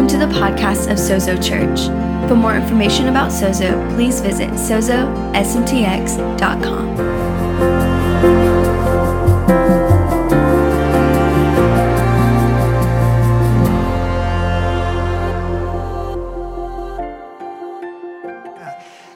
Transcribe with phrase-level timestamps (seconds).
[0.00, 1.88] Welcome to the podcast of Sozo Church.
[2.26, 5.20] For more information about Sozo, please visit sozosmtx.com.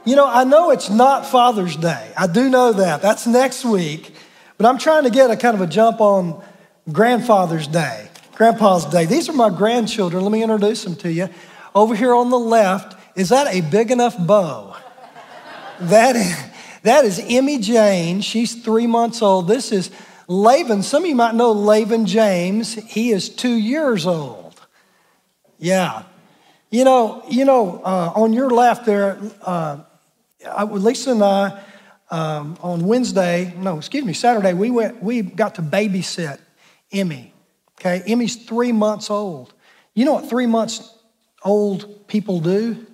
[0.05, 2.13] You know, I know it's not Father's Day.
[2.15, 3.01] I do know that.
[3.01, 4.15] That's next week.
[4.59, 6.45] But I'm trying to get a kind of a jump on
[6.93, 8.04] Grandfather's Day,
[8.35, 9.07] Grandpa's Day.
[9.07, 10.23] These are my grandchildren.
[10.23, 11.29] Let me introduce them to you.
[11.75, 14.77] Over here on the left, is that a big enough bow?
[15.81, 16.37] that is,
[16.83, 18.21] that is Emmy Jane.
[18.21, 19.47] She's three months old.
[19.47, 19.91] This is
[20.29, 20.83] Laven.
[20.83, 22.75] Some of you might know Laven James.
[22.75, 24.61] He is two years old.
[25.59, 26.05] Yeah.
[26.71, 29.79] You know, you know, uh, on your left there, uh,
[30.71, 31.63] Lisa and I,
[32.11, 36.39] um, on Wednesday, no, excuse me, Saturday, we went, we got to babysit
[36.93, 37.34] Emmy.
[37.81, 39.53] Okay, Emmy's three months old.
[39.95, 40.97] You know what three months
[41.43, 42.87] old people do?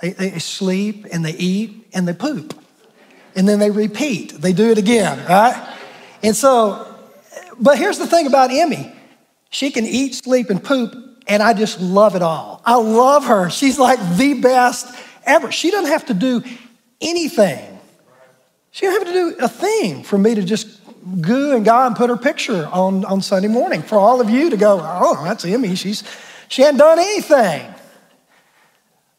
[0.00, 2.54] They, they sleep and they eat and they poop.
[3.34, 4.32] And then they repeat.
[4.32, 5.76] They do it again, right?
[6.22, 6.94] And so,
[7.60, 8.92] but here's the thing about Emmy
[9.50, 10.94] she can eat, sleep, and poop,
[11.26, 12.62] and I just love it all.
[12.64, 13.48] I love her.
[13.48, 15.52] She's like the best ever.
[15.52, 16.42] She doesn't have to do
[17.00, 17.78] anything.
[18.70, 20.80] She didn't have to do a thing for me to just
[21.20, 23.82] goo and God and put her picture on, on Sunday morning.
[23.82, 25.74] For all of you to go, oh, that's Emmy.
[25.74, 26.02] She's,
[26.48, 27.72] she hadn't done anything.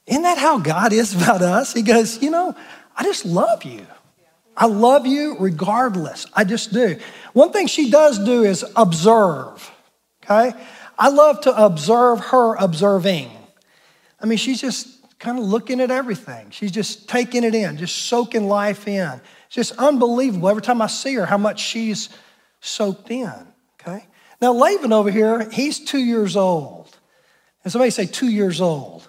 [0.05, 1.73] Isn't that how God is about us?
[1.73, 2.55] He goes, you know,
[2.95, 3.85] I just love you.
[4.55, 6.25] I love you regardless.
[6.33, 6.97] I just do.
[7.33, 9.71] One thing she does do is observe,
[10.23, 10.57] okay?
[10.97, 13.29] I love to observe her observing.
[14.19, 16.49] I mean, she's just kind of looking at everything.
[16.49, 19.21] She's just taking it in, just soaking life in.
[19.47, 22.09] It's just unbelievable every time I see her how much she's
[22.61, 23.33] soaked in.
[23.81, 24.05] Okay?
[24.41, 26.95] Now, Laban over here, he's two years old.
[27.63, 29.07] And somebody say, two years old.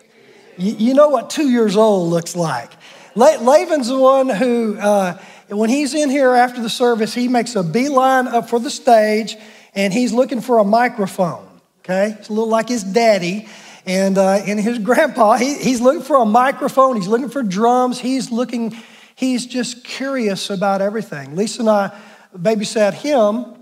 [0.57, 2.71] You, you know what two years old looks like.
[3.15, 5.19] La- Laban's the one who, uh,
[5.49, 9.37] when he's in here after the service, he makes a beeline up for the stage
[9.75, 11.47] and he's looking for a microphone.
[11.81, 12.17] Okay?
[12.19, 13.49] It's a little like his daddy.
[13.87, 17.99] And, uh, and his grandpa, he, he's looking for a microphone, he's looking for drums,
[17.99, 18.77] he's looking,
[19.19, 21.35] he's just curious about everything.
[21.35, 21.99] Lisa and I
[22.37, 23.57] babysat him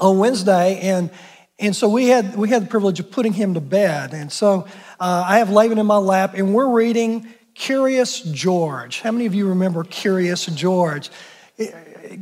[0.00, 1.10] on Wednesday, and,
[1.60, 4.12] and so we had, we had the privilege of putting him to bed.
[4.14, 4.66] And so
[4.98, 9.00] uh, I have Laban in my lap, and we're reading Curious George.
[9.00, 11.08] How many of you remember Curious George?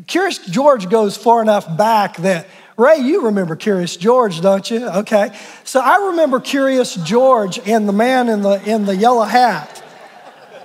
[0.07, 4.87] Curious George goes far enough back that Ray, you remember Curious George, don't you?
[4.89, 5.35] Okay.
[5.65, 9.83] So I remember Curious George and the man in the, in the yellow hat.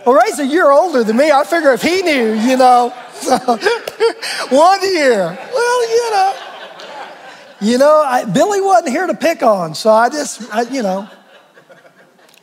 [0.05, 1.31] Well, Ray's a year older than me.
[1.31, 3.37] I figure if he knew, you know, so,
[4.49, 5.19] one year.
[5.53, 6.35] Well, you know.
[7.61, 11.07] You know, I, Billy wasn't here to pick on, so I just, I, you know,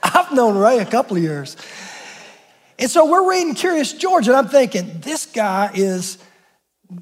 [0.03, 1.59] I've known Ray a couple of years.
[2.79, 6.17] And so we're reading Curious George, and I'm thinking, this guy is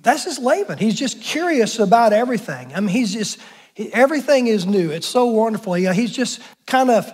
[0.02, 0.78] that's just Laban.
[0.78, 2.75] He's just curious about everything.
[2.75, 3.38] I mean, he's just,
[3.92, 4.90] everything is new.
[4.90, 5.78] It's so wonderful.
[5.78, 7.10] You know, he's just kind of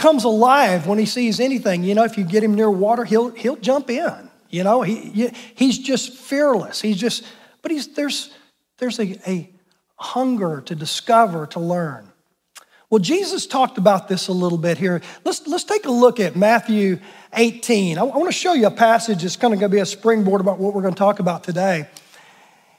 [0.00, 1.84] comes alive when he sees anything.
[1.84, 4.30] You know, if you get him near water, he'll, he'll jump in.
[4.48, 6.80] You know, he, he's just fearless.
[6.80, 7.24] He's just,
[7.62, 8.34] but he's, there's,
[8.78, 9.50] there's a, a
[9.96, 12.10] hunger to discover, to learn.
[12.88, 15.02] Well, Jesus talked about this a little bit here.
[15.22, 16.98] Let's, let's take a look at Matthew
[17.34, 17.98] 18.
[17.98, 19.86] I, I want to show you a passage that's kind of going to be a
[19.86, 21.86] springboard about what we're going to talk about today.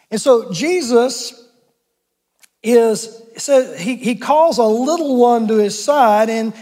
[0.09, 1.47] And so Jesus
[2.63, 6.53] is, says, he, he calls a little one to his side and,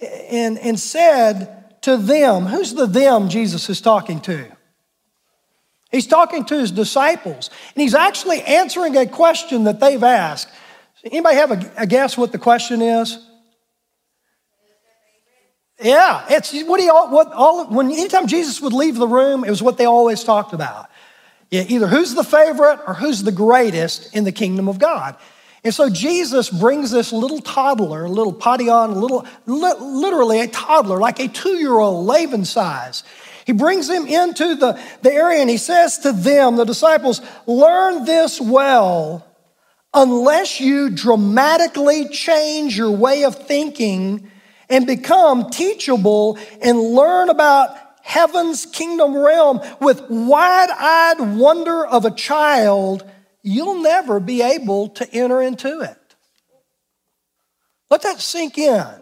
[0.00, 4.46] and, and said to them, who's the them Jesus is talking to?
[5.90, 10.48] He's talking to his disciples, and he's actually answering a question that they've asked.
[11.04, 13.24] Anybody have a, a guess what the question is?
[15.80, 19.50] Yeah, it's what he all, what all when anytime Jesus would leave the room, it
[19.50, 20.90] was what they always talked about.
[21.50, 25.16] Yeah, either who's the favorite or who's the greatest in the kingdom of God.
[25.64, 30.46] And so Jesus brings this little toddler, a little paidion, a little, li- literally a
[30.46, 33.02] toddler, like a two-year-old, Laban size.
[33.44, 38.04] He brings him into the, the area and he says to them, the disciples, learn
[38.04, 39.26] this well
[39.94, 44.30] unless you dramatically change your way of thinking
[44.68, 52.10] and become teachable and learn about heaven's kingdom realm with wide eyed wonder of a
[52.10, 53.02] child,
[53.48, 55.98] you'll never be able to enter into it.
[57.90, 58.94] Let that sink in.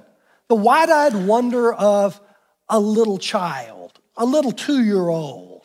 [0.48, 2.20] The wide eyed wonder of
[2.69, 5.56] a little child, a little two year old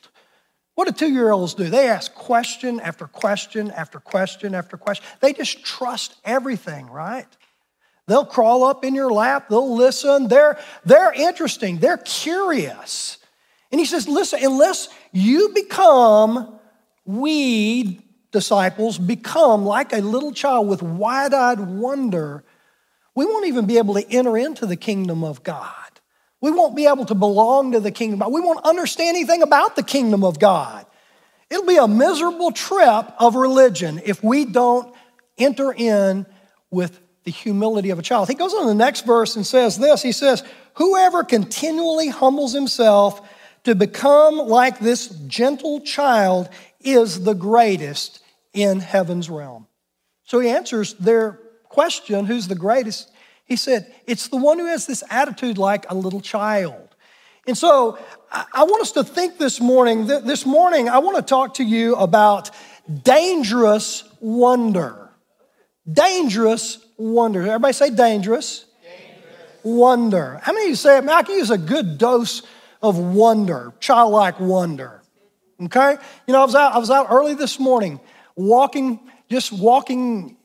[0.81, 1.69] what do two year olds do?
[1.69, 5.05] They ask question after question after question after question.
[5.19, 7.27] They just trust everything, right?
[8.07, 10.27] They'll crawl up in your lap, they'll listen.
[10.27, 13.19] They're, they're interesting, they're curious.
[13.71, 16.59] And he says, listen, unless you become,
[17.05, 18.01] we
[18.31, 22.43] disciples become like a little child with wide eyed wonder,
[23.15, 25.75] we won't even be able to enter into the kingdom of God.
[26.39, 28.19] We won't be able to belong to the kingdom.
[28.31, 30.85] We won't understand anything about the kingdom of God.
[31.49, 34.93] It'll be a miserable trip of religion if we don't
[35.37, 36.25] enter in
[36.71, 38.29] with the humility of a child.
[38.29, 40.43] He goes on to the next verse and says this He says,
[40.75, 43.29] Whoever continually humbles himself
[43.65, 46.49] to become like this gentle child
[46.79, 48.20] is the greatest
[48.53, 49.67] in heaven's realm.
[50.23, 53.09] So he answers their question who's the greatest?
[53.45, 56.95] He said, It's the one who has this attitude like a little child.
[57.47, 57.97] And so
[58.31, 60.05] I want us to think this morning.
[60.05, 62.51] This morning, I want to talk to you about
[63.03, 65.09] dangerous wonder.
[65.91, 67.41] Dangerous wonder.
[67.41, 68.65] Everybody say dangerous.
[68.83, 69.63] dangerous.
[69.63, 70.39] Wonder.
[70.43, 72.43] How many of you say, I can use a good dose
[72.81, 75.01] of wonder, childlike wonder?
[75.63, 75.97] Okay?
[76.27, 77.99] You know, I was out, I was out early this morning
[78.41, 78.99] walking,
[79.29, 80.37] just walking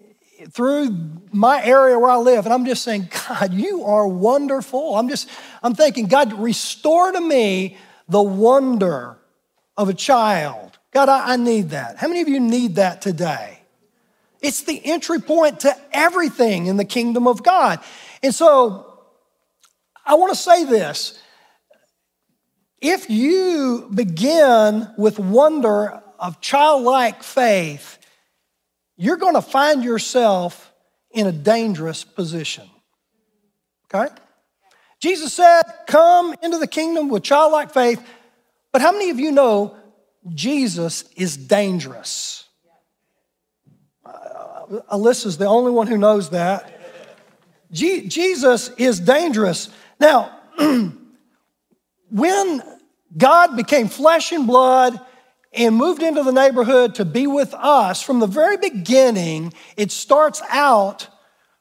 [0.51, 0.97] through
[1.33, 4.97] my area where I live, and I'm just saying, God, you are wonderful.
[4.97, 5.29] I'm just,
[5.63, 7.77] I'm thinking, God, restore to me
[8.09, 9.17] the wonder
[9.77, 10.79] of a child.
[10.93, 11.97] God, I, I need that.
[11.97, 13.61] How many of you need that today?
[14.41, 17.81] It's the entry point to everything in the kingdom of God.
[18.23, 19.01] And so
[20.05, 21.21] I want to say this.
[22.81, 27.99] If you begin with wonder of childlike faith,
[28.97, 30.73] you're going to find yourself
[31.11, 32.69] in a dangerous position.
[33.93, 34.13] Okay?
[35.01, 38.03] Jesus said, Come into the kingdom with childlike faith.
[38.73, 39.77] But how many of you know
[40.35, 42.45] Jesus is dangerous?
[44.05, 46.73] Uh, Alyssa's the only one who knows that.
[47.71, 49.71] G- Jesus is dangerous.
[49.99, 50.39] Now,
[52.11, 52.63] when
[53.17, 55.01] God became flesh and blood,
[55.57, 60.43] and moved into the neighborhood to be with us, from the very beginning, it starts
[60.51, 61.09] out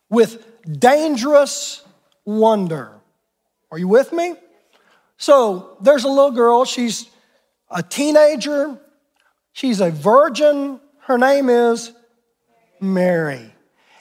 [0.09, 0.45] with
[0.79, 1.83] dangerous
[2.25, 2.91] wonder.
[3.71, 4.35] Are you with me?
[5.17, 7.09] So there's a little girl, she's
[7.69, 8.77] a teenager,
[9.53, 10.79] she's a virgin.
[11.01, 11.91] Her name is
[12.81, 13.53] Mary.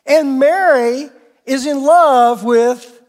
[0.06, 1.08] And Mary
[1.46, 3.02] is in love with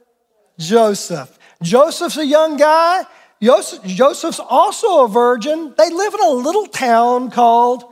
[0.59, 1.37] Joseph.
[1.61, 3.05] Joseph's a young guy,
[3.41, 5.73] Joseph's also a virgin.
[5.77, 7.83] They live in a little town called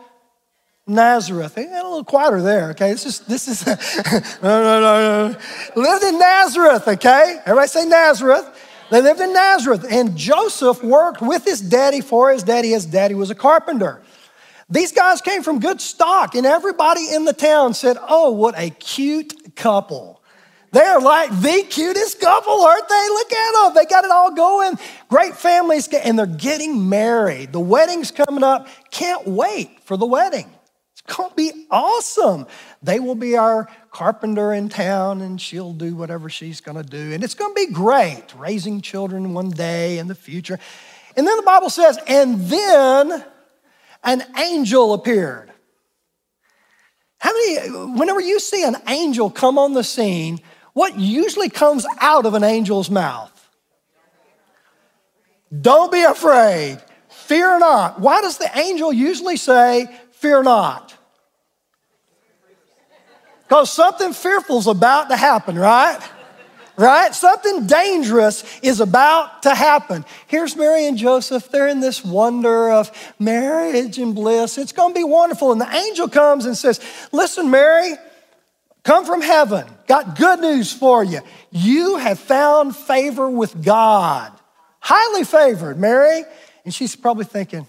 [0.88, 1.56] Nazareth.
[1.56, 2.92] They got a little quieter there, okay?
[2.92, 3.66] This is, this is,
[4.44, 5.38] no, no, no, no.
[5.76, 7.40] Lived in Nazareth, okay?
[7.46, 8.70] Everybody say Nazareth.
[8.90, 12.70] They lived in Nazareth, and Joseph worked with his daddy for his daddy.
[12.70, 14.02] His daddy was a carpenter.
[14.70, 18.70] These guys came from good stock, and everybody in the town said, Oh, what a
[18.70, 20.22] cute couple.
[20.74, 23.08] They're like the cutest couple, aren't they?
[23.10, 23.74] Look at them.
[23.76, 24.80] They got it all going.
[25.08, 27.54] Great families, and they're getting married.
[27.54, 28.68] The wedding's coming up.
[28.90, 30.52] Can't wait for the wedding.
[30.94, 32.48] It's going to be awesome.
[32.82, 37.14] They will be our carpenter in town, and she'll do whatever she's going to do.
[37.14, 40.58] And it's going to be great, raising children one day in the future.
[41.16, 43.24] And then the Bible says, and then
[44.04, 45.52] an angel appeared.
[47.20, 50.42] How many, whenever you see an angel come on the scene,
[50.74, 53.30] what usually comes out of an angel's mouth?
[55.62, 56.80] Don't be afraid.
[57.10, 58.00] Fear not.
[58.00, 60.96] Why does the angel usually say, Fear not?
[63.44, 66.00] Because something fearful is about to happen, right?
[66.76, 67.14] Right?
[67.14, 70.06] Something dangerous is about to happen.
[70.26, 71.50] Here's Mary and Joseph.
[71.50, 72.90] They're in this wonder of
[73.20, 74.58] marriage and bliss.
[74.58, 75.52] It's going to be wonderful.
[75.52, 76.80] And the angel comes and says,
[77.12, 77.94] Listen, Mary,
[78.84, 79.66] come from heaven.
[79.88, 81.22] Got good news for you.
[81.52, 84.32] You have found favor with God.
[84.80, 86.24] Highly favored, Mary.
[86.66, 87.66] And she's probably thinking,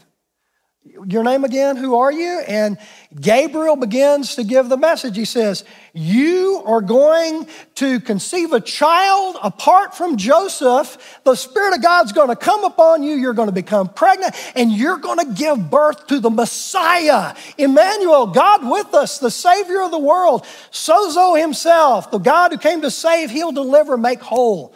[0.85, 1.77] your name again?
[1.77, 2.43] Who are you?
[2.47, 2.79] And
[3.19, 5.17] Gabriel begins to give the message.
[5.17, 5.65] He says,
[5.95, 11.21] You are going to conceive a child apart from Joseph.
[11.25, 13.15] The Spirit of God's going to come upon you.
[13.15, 18.27] You're going to become pregnant and you're going to give birth to the Messiah, Emmanuel,
[18.27, 22.91] God with us, the Savior of the world, Sozo Himself, the God who came to
[22.91, 24.75] save, heal, deliver, make whole.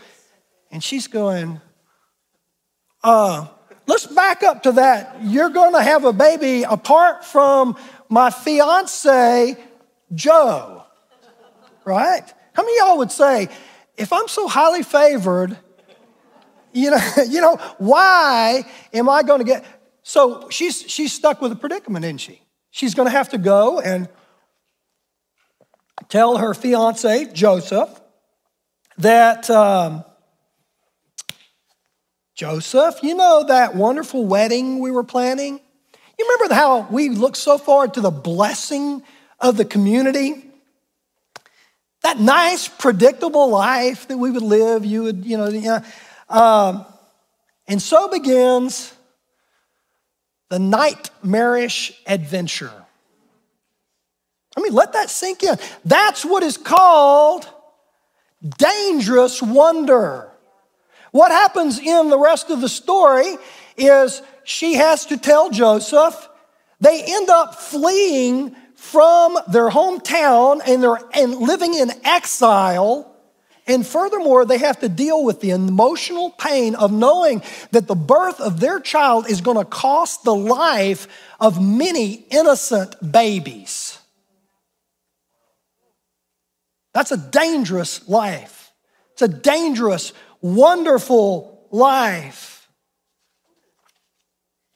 [0.70, 1.60] And she's going,
[3.02, 3.48] Uh,
[3.88, 5.16] Let's back up to that.
[5.22, 7.74] You're going to have a baby apart from
[8.10, 9.56] my fiance,
[10.14, 10.84] Joe.
[11.86, 12.22] Right?
[12.52, 13.48] How many y'all would say,
[13.96, 15.56] if I'm so highly favored,
[16.74, 19.64] you know, you know, why am I going to get
[20.02, 22.42] so she's she's stuck with a predicament, isn't she?
[22.70, 24.06] She's going to have to go and
[26.10, 28.00] tell her fiance, Joseph,
[28.98, 30.04] that um,
[32.38, 35.58] Joseph, you know that wonderful wedding we were planning?
[36.16, 39.02] You remember how we looked so forward to the blessing
[39.40, 40.44] of the community?
[42.02, 45.80] That nice, predictable life that we would live, you would, you know, you know
[46.28, 46.86] um,
[47.66, 48.94] and so begins
[50.48, 52.72] the nightmarish adventure.
[54.56, 55.56] I mean, let that sink in.
[55.84, 57.48] That's what is called
[58.58, 60.30] dangerous wonder.
[61.18, 63.38] What happens in the rest of the story
[63.76, 66.28] is she has to tell Joseph.
[66.78, 73.16] They end up fleeing from their hometown and they're and living in exile.
[73.66, 78.40] And furthermore, they have to deal with the emotional pain of knowing that the birth
[78.40, 81.08] of their child is going to cost the life
[81.40, 83.98] of many innocent babies.
[86.94, 88.58] That's a dangerous life.
[89.14, 92.68] It's a dangerous, wonderful life.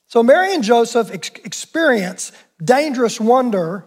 [0.07, 3.87] So Mary and Joseph ex- experience dangerous wonder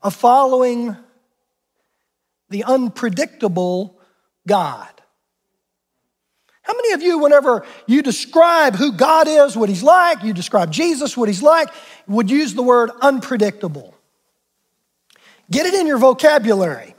[0.00, 0.96] of following
[2.50, 4.00] the unpredictable
[4.46, 4.88] God.
[6.62, 10.70] How many of you, whenever you describe who God is, what He's like, you describe
[10.70, 11.68] Jesus, what He's like,
[12.06, 13.94] would use the word unpredictable?
[15.50, 16.94] Get it in your vocabulary.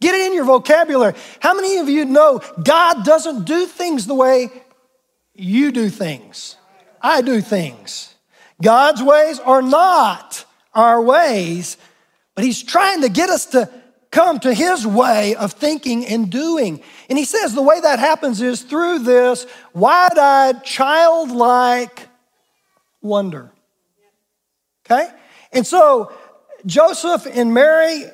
[0.00, 1.14] Get it in your vocabulary.
[1.40, 4.50] How many of you know God doesn't do things the way
[5.34, 6.56] you do things?
[7.00, 8.14] I do things.
[8.62, 11.76] God's ways are not our ways,
[12.34, 13.70] but He's trying to get us to
[14.10, 16.82] come to His way of thinking and doing.
[17.08, 22.08] And He says the way that happens is through this wide eyed, childlike
[23.02, 23.50] wonder.
[24.86, 25.08] Okay?
[25.52, 26.12] And so,
[26.66, 28.10] Joseph and Mary, uh,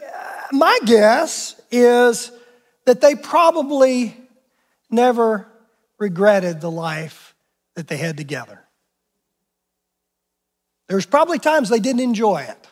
[0.53, 2.33] my guess is
[2.85, 4.17] that they probably
[4.91, 5.47] never
[5.99, 7.35] regretted the life
[7.75, 8.65] that they had together.
[10.89, 12.67] There's probably times they didn't enjoy it,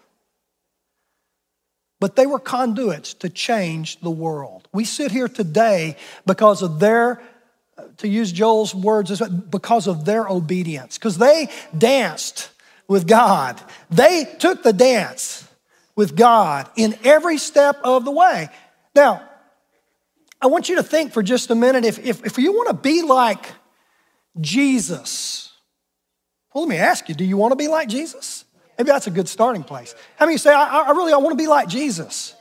[2.00, 4.66] but they were conduits to change the world.
[4.72, 7.22] We sit here today because of their,
[7.98, 12.50] to use Joel's words, because of their obedience, because they danced
[12.88, 13.60] with God.
[13.90, 15.46] They took the dance
[15.94, 18.48] with God in every step of the way.
[18.98, 19.22] Now,
[20.40, 22.74] I want you to think for just a minute if, if, if you want to
[22.74, 23.46] be like
[24.40, 25.52] Jesus,
[26.52, 28.44] well, let me ask you, do you want to be like Jesus?
[28.76, 29.94] Maybe that's a good starting place.
[30.16, 32.34] How many say, I, I really I want to be like Jesus?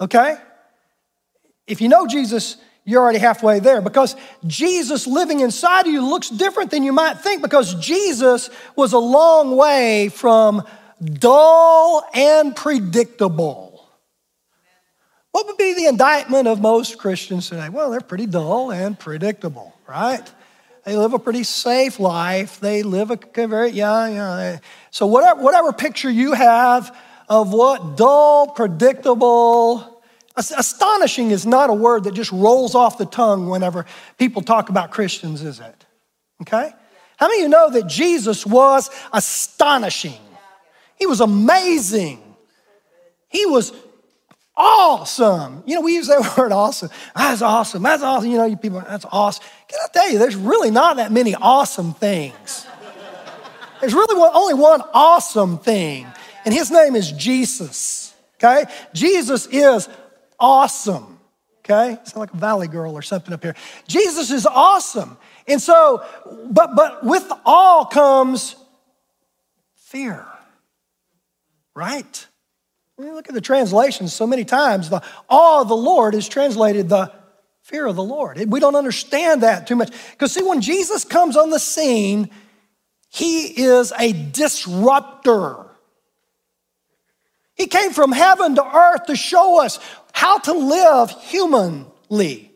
[0.00, 0.38] Okay?
[1.68, 4.16] If you know Jesus, you're already halfway there because
[4.48, 8.98] Jesus living inside of you looks different than you might think because Jesus was a
[8.98, 10.64] long way from
[11.20, 13.69] dull and predictable.
[15.32, 17.68] What would be the indictment of most Christians today?
[17.68, 20.28] Well, they're pretty dull and predictable, right?
[20.84, 22.58] They live a pretty safe life.
[22.58, 24.58] They live a very, yeah, yeah.
[24.90, 26.96] So, whatever, whatever picture you have
[27.28, 30.02] of what dull, predictable,
[30.36, 33.86] astonishing is not a word that just rolls off the tongue whenever
[34.18, 35.86] people talk about Christians, is it?
[36.42, 36.72] Okay?
[37.18, 40.20] How many of you know that Jesus was astonishing?
[40.96, 42.22] He was amazing.
[43.28, 43.72] He was
[44.60, 45.62] awesome.
[45.66, 46.90] You know, we use that word awesome.
[47.16, 47.82] That's awesome.
[47.82, 48.30] That's awesome.
[48.30, 49.44] You know, you people, that's awesome.
[49.68, 52.66] Can I tell you, there's really not that many awesome things.
[53.80, 56.06] There's really one, only one awesome thing,
[56.44, 58.14] and his name is Jesus.
[58.36, 58.64] Okay?
[58.92, 59.88] Jesus is
[60.38, 61.18] awesome.
[61.60, 61.98] Okay?
[62.04, 63.54] Sound like a valley girl or something up here.
[63.86, 65.16] Jesus is awesome.
[65.46, 66.04] And so,
[66.50, 68.56] but but with all comes
[69.76, 70.26] fear.
[71.74, 72.26] Right?
[73.00, 77.10] Look at the translations, so many times the awe of the Lord is translated the
[77.62, 78.38] fear of the Lord.
[78.50, 79.90] We don't understand that too much.
[80.10, 82.28] Because see, when Jesus comes on the scene,
[83.08, 85.66] he is a disruptor.
[87.54, 89.78] He came from heaven to earth to show us
[90.12, 92.52] how to live humanly,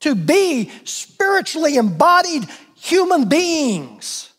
[0.00, 2.44] to be spiritually embodied
[2.76, 4.32] human beings.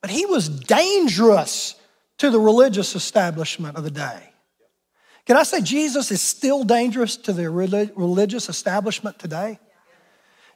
[0.00, 1.74] But he was dangerous
[2.18, 4.29] to the religious establishment of the day.
[5.26, 9.58] Can I say Jesus is still dangerous to the religious establishment today?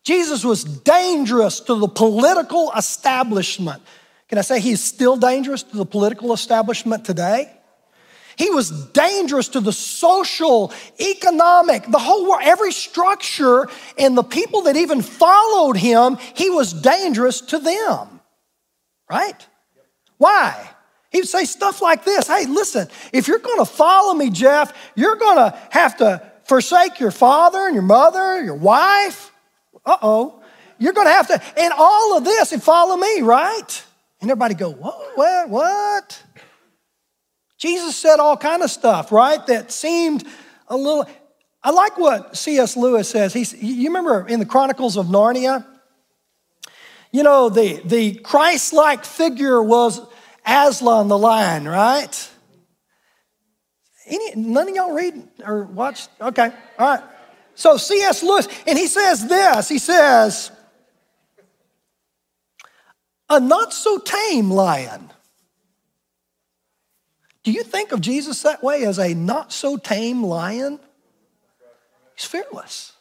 [0.02, 3.82] Jesus was dangerous to the political establishment.
[4.28, 7.50] Can I say he's still dangerous to the political establishment today?
[8.36, 14.62] He was dangerous to the social, economic, the whole world, every structure, and the people
[14.62, 18.20] that even followed him, he was dangerous to them.
[19.08, 19.46] Right?
[20.18, 20.68] Why?
[21.14, 24.76] He would say stuff like this Hey, listen, if you're going to follow me, Jeff,
[24.96, 29.30] you're going to have to forsake your father and your mother, your wife.
[29.86, 30.42] Uh oh.
[30.76, 33.84] You're going to have to, and all of this, and follow me, right?
[34.20, 36.22] And everybody go, what, what, what?
[37.58, 39.46] Jesus said all kind of stuff, right?
[39.46, 40.26] That seemed
[40.66, 41.08] a little.
[41.62, 42.76] I like what C.S.
[42.76, 43.32] Lewis says.
[43.32, 45.64] He's, you remember in the Chronicles of Narnia?
[47.12, 50.00] You know, the, the Christ like figure was
[50.46, 52.30] Aslan the lion, right?
[54.06, 56.08] Any, none of y'all read or watch?
[56.20, 57.02] Okay, all right.
[57.54, 58.22] So C.S.
[58.22, 60.50] Lewis, and he says this he says,
[63.30, 65.10] a not so tame lion.
[67.42, 70.80] Do you think of Jesus that way as a not so tame lion?
[72.16, 72.93] He's fearless.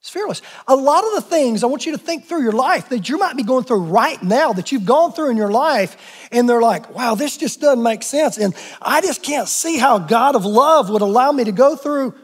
[0.00, 0.42] He's fearless.
[0.68, 3.18] A lot of the things I want you to think through your life that you
[3.18, 6.62] might be going through right now, that you've gone through in your life, and they're
[6.62, 8.38] like, wow, this just doesn't make sense.
[8.38, 12.14] And I just can't see how God of love would allow me to go through.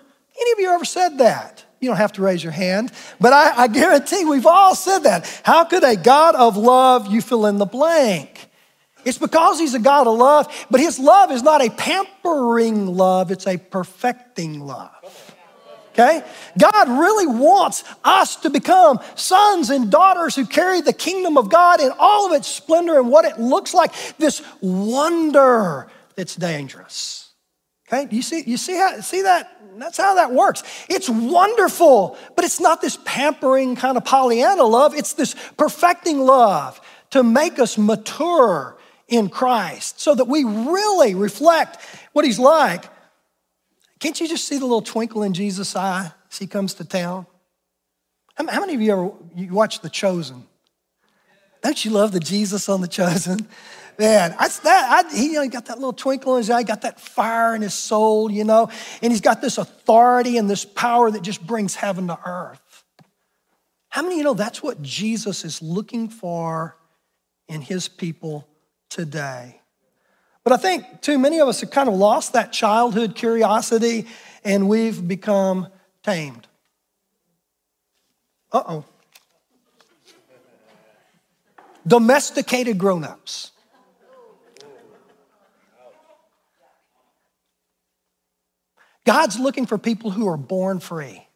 [0.40, 1.64] Any of you ever said that?
[1.80, 5.40] You don't have to raise your hand, but I, I guarantee we've all said that.
[5.44, 8.48] How could a God of love, you fill in the blank?
[9.04, 13.30] It's because he's a God of love, but his love is not a pampering love,
[13.30, 15.23] it's a perfecting love.
[15.94, 16.24] Okay?
[16.58, 21.80] God really wants us to become sons and daughters who carry the kingdom of God
[21.80, 27.30] in all of its splendor and what it looks like this wonder that's dangerous.
[27.86, 28.06] Okay?
[28.06, 30.62] Do you see you see how see that that's how that works.
[30.88, 34.94] It's wonderful, but it's not this pampering kind of Pollyanna love.
[34.94, 38.76] It's this perfecting love to make us mature
[39.08, 41.78] in Christ so that we really reflect
[42.12, 42.84] what he's like
[44.04, 47.26] can't you just see the little twinkle in Jesus' eye as he comes to town?
[48.34, 50.44] How, many of you ever you watch The Chosen?
[51.62, 53.48] Don't you love the Jesus on The Chosen?
[53.98, 55.06] Man, that's that.
[55.06, 57.62] I, he you know, got that little twinkle in his eye, got that fire in
[57.62, 58.68] his soul, you know,
[59.00, 62.84] and he's got this authority and this power that just brings heaven to earth.
[63.88, 66.76] How many of you know that's what Jesus is looking for
[67.48, 68.46] in his people
[68.90, 69.62] today?
[70.44, 74.06] But I think too many of us have kind of lost that childhood curiosity
[74.44, 75.68] and we've become
[76.02, 76.46] tamed.
[78.52, 78.84] Uh oh.
[81.86, 83.50] Domesticated grown ups.
[89.06, 91.26] God's looking for people who are born free,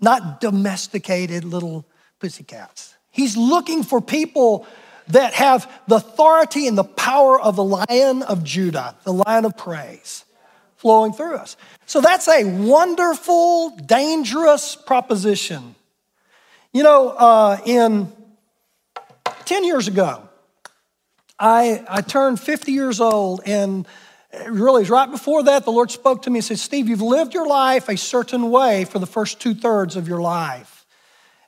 [0.00, 1.86] not domesticated little
[2.18, 2.94] pussycats.
[3.10, 4.66] He's looking for people
[5.12, 9.56] that have the authority and the power of the lion of Judah, the lion of
[9.56, 10.24] praise,
[10.76, 11.56] flowing through us.
[11.86, 15.74] So that's a wonderful, dangerous proposition.
[16.72, 18.12] You know, uh, in
[19.44, 20.28] 10 years ago,
[21.38, 23.86] I, I turned 50 years old, and
[24.48, 27.46] really, right before that, the Lord spoke to me and said, Steve, you've lived your
[27.46, 30.86] life a certain way for the first two thirds of your life.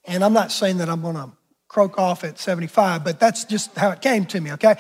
[0.04, 1.30] And I'm not saying that I'm going to
[1.72, 4.76] croak off at 75, but that's just how it came to me, okay?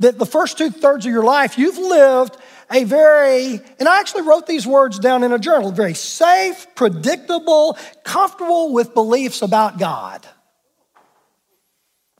[0.00, 2.36] That the first two thirds of your life, you've lived
[2.68, 7.78] a very, and I actually wrote these words down in a journal, very safe, predictable,
[8.02, 10.26] comfortable with beliefs about God.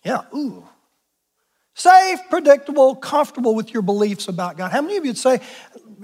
[0.05, 0.69] Yeah, ooh.
[1.75, 4.71] Safe, predictable, comfortable with your beliefs about God.
[4.71, 5.41] How many of you would say,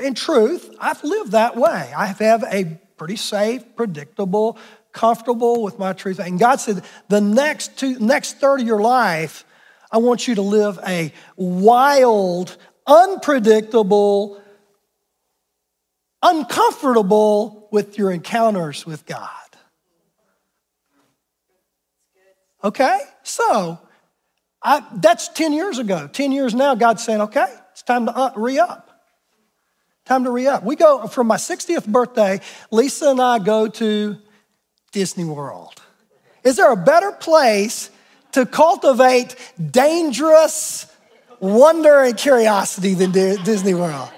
[0.01, 1.93] in truth, I've lived that way?
[1.97, 4.59] I have a pretty safe, predictable,
[4.99, 6.19] comfortable with my truth.
[6.19, 9.45] And God said, the next two, next third of your life,
[9.93, 14.43] I want you to live a wild, unpredictable,
[16.21, 19.31] uncomfortable with your encounters with God.
[22.65, 22.99] Okay?
[23.23, 23.79] So,
[24.61, 26.09] I, that's 10 years ago.
[26.09, 28.91] 10 years now, God's saying, okay, it's time to uh, re up.
[30.07, 30.65] Time to re up.
[30.65, 32.41] We go from my 60th birthday,
[32.73, 34.19] Lisa and I go to
[34.92, 35.81] Disney World?
[36.44, 37.90] Is there a better place
[38.33, 39.37] to cultivate
[39.70, 40.87] dangerous
[41.40, 44.11] wonder and curiosity than Disney World?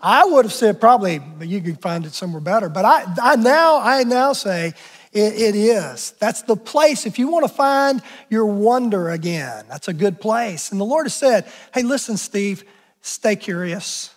[0.00, 2.68] I would have said probably, you could find it somewhere better.
[2.68, 4.74] But I, I now, I now say
[5.12, 6.12] it, it is.
[6.18, 7.06] That's the place.
[7.06, 10.70] If you want to find your wonder again, that's a good place.
[10.70, 12.64] And the Lord has said, "Hey, listen, Steve,
[13.00, 14.14] stay curious,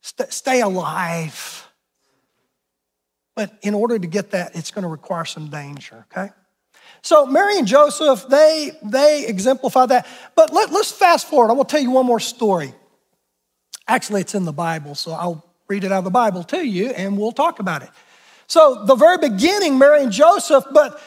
[0.00, 1.68] St- stay alive."
[3.34, 6.32] But in order to get that, it's going to require some danger, okay?
[7.00, 10.06] So Mary and Joseph, they, they exemplify that.
[10.36, 11.50] But let, let's fast forward.
[11.50, 12.74] I will tell you one more story.
[13.88, 16.90] Actually, it's in the Bible, so I'll read it out of the Bible to you
[16.90, 17.90] and we'll talk about it.
[18.46, 21.00] So, the very beginning, Mary and Joseph, but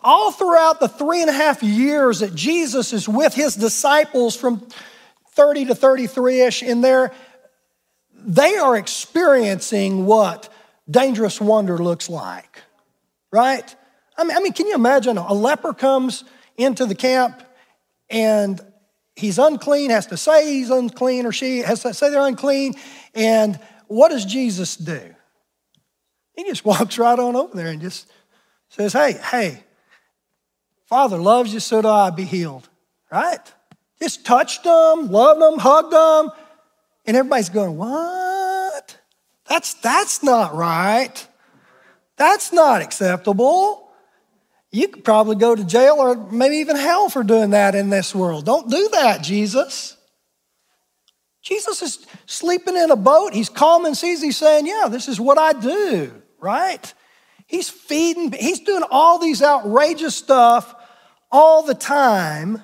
[0.00, 4.66] all throughout the three and a half years that Jesus is with his disciples from
[5.30, 7.12] 30 to 33 ish in there,
[8.14, 10.51] they are experiencing what
[10.92, 12.62] dangerous wonder looks like,
[13.32, 13.74] right?
[14.16, 16.24] I mean, I mean, can you imagine a leper comes
[16.56, 17.42] into the camp
[18.10, 18.60] and
[19.16, 22.74] he's unclean, has to say he's unclean, or she has to say they're unclean,
[23.14, 25.14] and what does Jesus do?
[26.36, 28.10] He just walks right on over there and just
[28.68, 29.64] says, Hey, hey,
[30.86, 32.68] Father loves you, so do I, be healed,
[33.10, 33.40] right?
[34.00, 36.30] Just touched them, loved them, hugged them,
[37.06, 38.31] and everybody's going, What?
[39.52, 41.28] That's, that's not right.
[42.16, 43.92] That's not acceptable.
[44.70, 48.14] You could probably go to jail or maybe even hell for doing that in this
[48.14, 48.46] world.
[48.46, 49.98] Don't do that, Jesus.
[51.42, 53.34] Jesus is sleeping in a boat.
[53.34, 54.22] He's calm and sees.
[54.22, 56.94] He's saying, Yeah, this is what I do, right?
[57.46, 60.74] He's feeding, he's doing all these outrageous stuff
[61.30, 62.62] all the time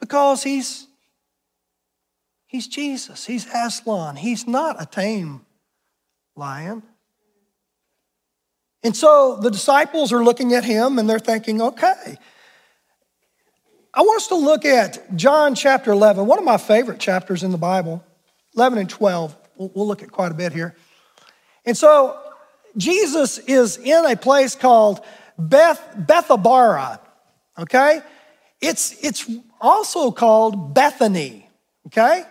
[0.00, 0.86] because he's
[2.46, 3.26] he's Jesus.
[3.26, 4.16] He's Aslan.
[4.16, 5.44] He's not a tame
[6.36, 6.82] lion.
[8.82, 12.16] And so the disciples are looking at him and they're thinking, okay.
[13.94, 17.52] I want us to look at John chapter 11, one of my favorite chapters in
[17.52, 18.04] the Bible,
[18.56, 19.36] 11 and 12.
[19.56, 20.74] We'll, look at quite a bit here.
[21.64, 22.18] And so
[22.76, 25.04] Jesus is in a place called
[25.38, 26.98] Beth, Bethabara,
[27.58, 28.00] okay?
[28.60, 31.48] It's, it's also called Bethany,
[31.86, 32.24] okay?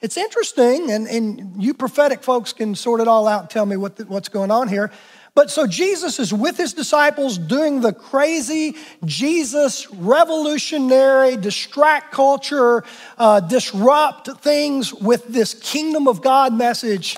[0.00, 3.76] It's interesting, and, and you prophetic folks can sort it all out and tell me
[3.76, 4.90] what the, what's going on here.
[5.34, 12.82] But so Jesus is with his disciples doing the crazy Jesus revolutionary, distract culture,
[13.18, 17.16] uh, disrupt things with this kingdom of God message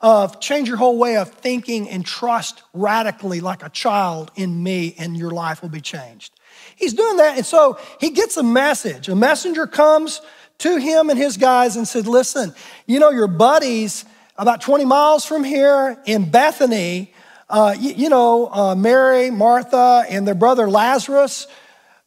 [0.00, 4.94] of change your whole way of thinking and trust radically like a child in me,
[4.98, 6.34] and your life will be changed.
[6.74, 9.08] He's doing that, and so he gets a message.
[9.08, 10.20] A messenger comes
[10.58, 12.54] to him and his guys and said, Listen,
[12.86, 14.04] you know, your buddies
[14.38, 17.12] about 20 miles from here in Bethany
[17.48, 21.46] uh, you, you, know, uh, Mary, Martha, and their brother Lazarus.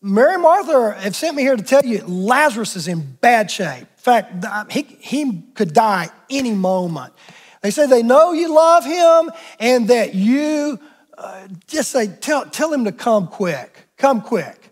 [0.02, 3.82] Mary and Martha have sent me here to tell you Lazarus is in bad shape.
[3.82, 7.14] In fact, he, he could die any moment.
[7.62, 10.80] They say they know you love him and that you
[11.18, 14.72] uh, just say, tell, tell him to come quick, come quick.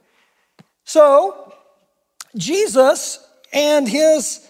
[0.86, 1.54] So,
[2.36, 3.27] Jesus
[3.58, 4.48] and his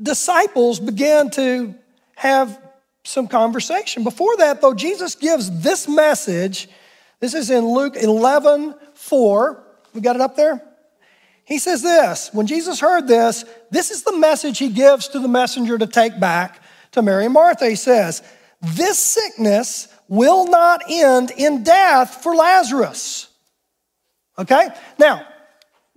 [0.00, 1.74] disciples began to
[2.14, 2.60] have
[3.02, 4.04] some conversation.
[4.04, 6.68] Before that, though, Jesus gives this message.
[7.20, 9.64] This is in Luke 11 4.
[9.94, 10.62] We got it up there?
[11.46, 15.28] He says this When Jesus heard this, this is the message he gives to the
[15.28, 16.62] messenger to take back
[16.92, 17.66] to Mary and Martha.
[17.66, 18.22] He says,
[18.60, 23.28] This sickness will not end in death for Lazarus.
[24.38, 24.68] Okay?
[24.98, 25.26] Now,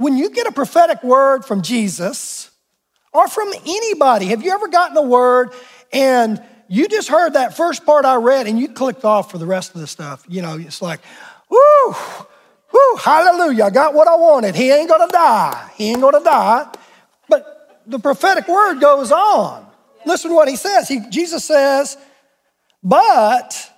[0.02, 2.50] when you get a prophetic word from Jesus
[3.14, 5.52] or from anybody, have you ever gotten a word
[5.94, 9.46] and you just heard that first part I read and you clicked off for the
[9.46, 10.26] rest of the stuff.
[10.28, 11.02] You know, it's like,
[11.50, 11.96] whoo,
[12.72, 14.56] whoo, hallelujah, I got what I wanted.
[14.56, 15.70] He ain't gonna die.
[15.76, 16.68] He ain't gonna die.
[17.28, 19.68] But the prophetic word goes on.
[20.06, 20.88] Listen to what he says.
[20.88, 21.98] He, Jesus says,
[22.82, 23.70] but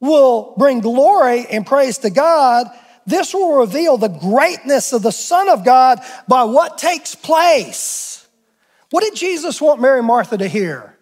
[0.00, 2.66] will bring glory and praise to God.
[3.06, 8.26] This will reveal the greatness of the Son of God by what takes place.
[8.90, 10.94] What did Jesus want Mary Martha to hear?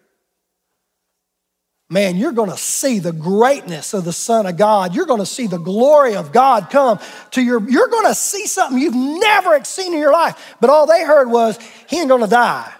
[1.93, 4.95] man, you're to see the greatness of the Son of God.
[4.95, 6.99] You're to see the glory of God come
[7.31, 10.55] to your, you're to see something you've never seen in your life.
[10.59, 12.73] But all they heard was, he ain't to die.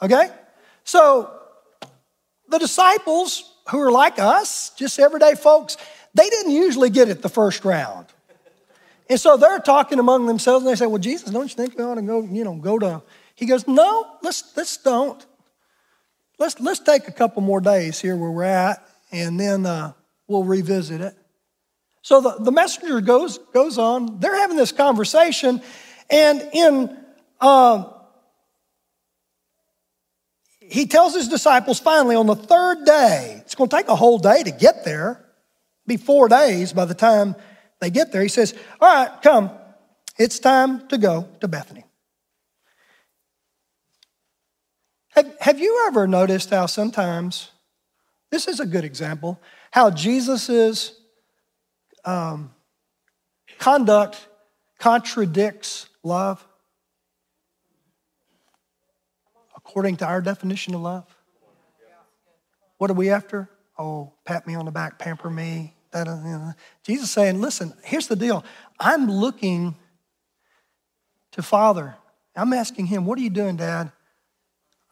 [0.00, 0.28] Okay?
[0.84, 1.30] So
[2.48, 5.76] the disciples who are like us, just everyday folks,
[6.16, 8.06] they didn't usually get it the first round.
[9.08, 11.84] And so they're talking among themselves and they say, Well, Jesus, don't you think we
[11.84, 13.02] ought to go, you know, go to.
[13.34, 15.24] He goes, No, let's, let's don't.
[16.38, 19.92] Let's, let's take a couple more days here where we're at, and then uh,
[20.26, 21.14] we'll revisit it.
[22.02, 24.20] So the, the messenger goes, goes on.
[24.20, 25.62] They're having this conversation,
[26.10, 26.96] and in
[27.40, 27.84] uh,
[30.60, 34.18] he tells his disciples finally on the third day, it's going to take a whole
[34.18, 35.25] day to get there,
[35.86, 37.36] be four days by the time
[37.80, 38.22] they get there.
[38.22, 39.50] He says, All right, come,
[40.18, 41.84] it's time to go to Bethany.
[45.10, 47.50] Have, have you ever noticed how sometimes,
[48.30, 50.92] this is a good example, how Jesus'
[52.04, 52.52] um,
[53.58, 54.28] conduct
[54.78, 56.46] contradicts love
[59.56, 61.16] according to our definition of love?
[62.78, 63.48] What are we after?
[63.78, 65.75] Oh, pat me on the back, pamper me.
[66.82, 68.44] Jesus saying, listen, here's the deal.
[68.78, 69.76] I'm looking
[71.32, 71.96] to Father.
[72.34, 73.92] I'm asking him, what are you doing, Dad?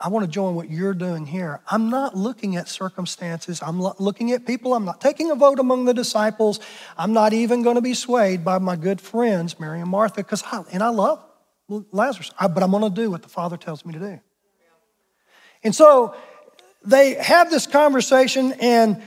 [0.01, 1.61] I want to join what you're doing here.
[1.71, 3.63] I'm not looking at circumstances.
[3.63, 4.75] I'm looking at people.
[4.75, 6.61] I'm not taking a vote among the disciples.
[6.99, 10.43] I'm not even going to be swayed by my good friends, Mary and Martha, because
[10.73, 11.25] and I love
[11.69, 14.21] Lazarus, but I'm going to do what the Father tells me to do.
[15.63, 16.15] And so
[16.85, 19.03] they have this conversation, and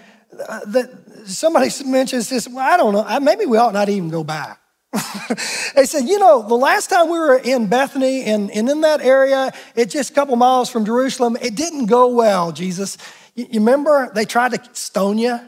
[0.48, 2.48] uh, the, somebody mentions this.
[2.48, 3.20] Well, I don't know.
[3.20, 4.60] Maybe we ought not even go back.
[5.76, 9.02] they said, you know, the last time we were in Bethany and, and in that
[9.02, 12.98] area, it's just a couple miles from Jerusalem, it didn't go well, Jesus.
[13.36, 15.40] You, you remember they tried to stone you?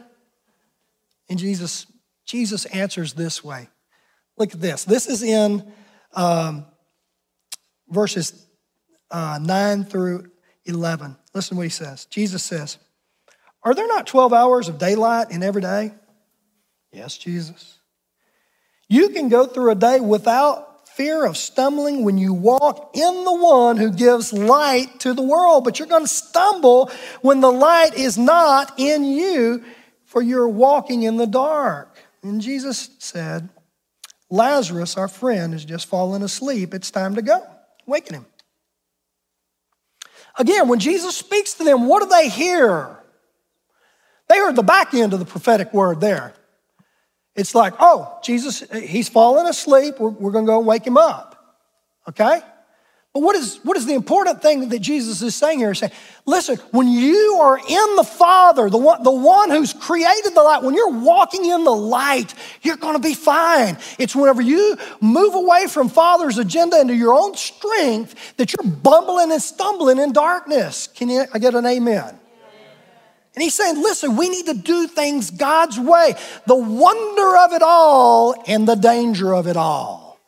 [1.28, 1.86] And Jesus,
[2.26, 3.68] Jesus answers this way.
[4.36, 4.84] Look at this.
[4.84, 5.72] This is in
[6.14, 6.66] um,
[7.88, 8.46] verses
[9.10, 10.30] uh, 9 through
[10.64, 11.16] 11.
[11.34, 12.04] Listen to what he says.
[12.06, 12.78] Jesus says,
[13.62, 15.92] Are there not 12 hours of daylight in every day?
[16.92, 17.78] Yes, Jesus.
[18.88, 23.34] You can go through a day without fear of stumbling when you walk in the
[23.34, 26.90] one who gives light to the world, but you're going to stumble
[27.22, 29.62] when the light is not in you,
[30.04, 31.96] for you're walking in the dark.
[32.22, 33.48] And Jesus said,
[34.30, 36.74] Lazarus, our friend, has just fallen asleep.
[36.74, 37.46] It's time to go.
[37.86, 38.26] Waken him.
[40.36, 42.99] Again, when Jesus speaks to them, what do they hear?
[44.30, 46.32] They heard the back end of the prophetic word there.
[47.34, 49.98] It's like, oh, Jesus, he's fallen asleep.
[49.98, 51.58] We're, we're going to go wake him up.
[52.08, 52.40] Okay?
[53.12, 55.70] But what is, what is the important thing that Jesus is saying here?
[55.70, 55.90] He's saying,
[56.26, 60.62] listen, when you are in the Father, the one, the one who's created the light,
[60.62, 63.78] when you're walking in the light, you're going to be fine.
[63.98, 69.32] It's whenever you move away from Father's agenda into your own strength that you're bumbling
[69.32, 70.86] and stumbling in darkness.
[70.86, 72.20] Can you, I get an amen?
[73.34, 76.14] And he's saying, listen, we need to do things God's way.
[76.46, 80.18] The wonder of it all and the danger of it all.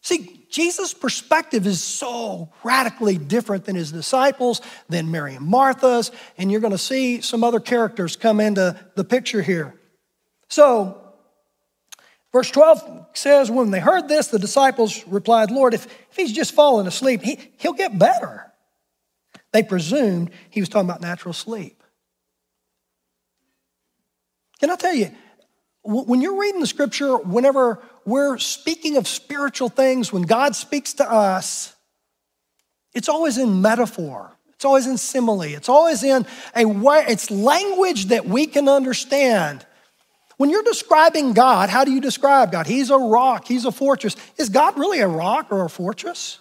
[0.00, 6.50] See, Jesus' perspective is so radically different than his disciples, than Mary and Martha's, and
[6.50, 9.74] you're going to see some other characters come into the picture here.
[10.48, 11.00] So,
[12.32, 16.52] verse 12 says, When they heard this, the disciples replied, Lord, if, if he's just
[16.52, 18.52] fallen asleep, he, he'll get better.
[19.52, 21.81] They presumed he was talking about natural sleep.
[24.62, 25.10] Can I tell you,
[25.82, 31.10] when you're reading the scripture, whenever we're speaking of spiritual things, when God speaks to
[31.10, 31.74] us,
[32.94, 34.30] it's always in metaphor.
[34.52, 35.42] It's always in simile.
[35.42, 39.66] It's always in a way, it's language that we can understand.
[40.36, 42.68] When you're describing God, how do you describe God?
[42.68, 44.14] He's a rock, He's a fortress.
[44.38, 46.38] Is God really a rock or a fortress?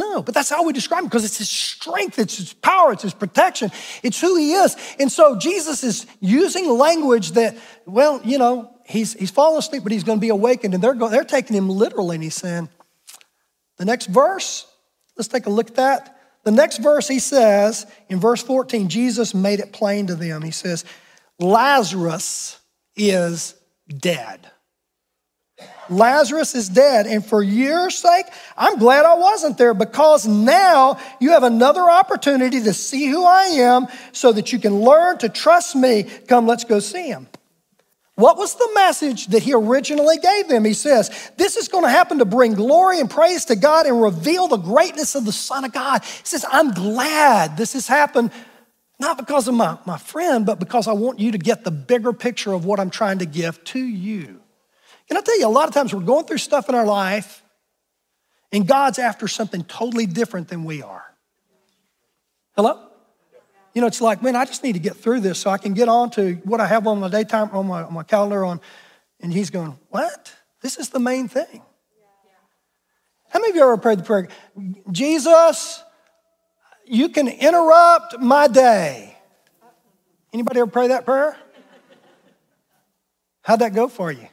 [0.00, 3.02] No, but that's how we describe him because it's his strength, it's his power, it's
[3.02, 3.70] his protection,
[4.02, 4.74] it's who he is.
[4.98, 9.92] And so Jesus is using language that, well, you know, he's, he's fallen asleep, but
[9.92, 10.72] he's going to be awakened.
[10.72, 12.16] And they're, going, they're taking him literally.
[12.16, 12.70] And he's saying,
[13.76, 14.66] the next verse,
[15.18, 16.16] let's take a look at that.
[16.44, 20.40] The next verse he says, in verse 14, Jesus made it plain to them.
[20.40, 20.86] He says,
[21.38, 22.58] Lazarus
[22.96, 23.54] is
[23.86, 24.50] dead.
[25.90, 27.06] Lazarus is dead.
[27.06, 32.62] And for your sake, I'm glad I wasn't there because now you have another opportunity
[32.62, 36.04] to see who I am so that you can learn to trust me.
[36.04, 37.26] Come, let's go see him.
[38.20, 40.64] What was the message that he originally gave them?
[40.66, 44.00] He says, This is going to happen to bring glory and praise to God and
[44.00, 46.04] reveal the greatness of the Son of God.
[46.04, 48.30] He says, I'm glad this has happened,
[48.98, 52.12] not because of my, my friend, but because I want you to get the bigger
[52.12, 54.42] picture of what I'm trying to give to you.
[55.10, 57.42] Can I tell you, a lot of times we're going through stuff in our life,
[58.52, 61.04] and God's after something totally different than we are.
[62.54, 62.86] Hello?
[63.74, 65.74] You know, it's like, man, I just need to get through this so I can
[65.74, 68.60] get on to what I have on my daytime, on my, on my calendar on.
[69.18, 70.32] And he's going, What?
[70.62, 71.62] This is the main thing.
[73.30, 74.28] How many of you ever prayed the prayer?
[74.92, 75.82] Jesus,
[76.86, 79.16] you can interrupt my day.
[80.32, 81.36] Anybody ever pray that prayer?
[83.42, 84.28] How'd that go for you?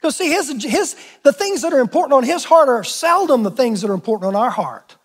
[0.00, 3.50] Because see, his, his, the things that are important on his heart are seldom the
[3.50, 4.96] things that are important on our heart.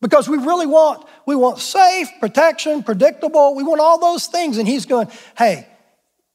[0.00, 4.58] Because we really want, we want safe, protection, predictable, we want all those things.
[4.58, 5.68] And he's going, hey,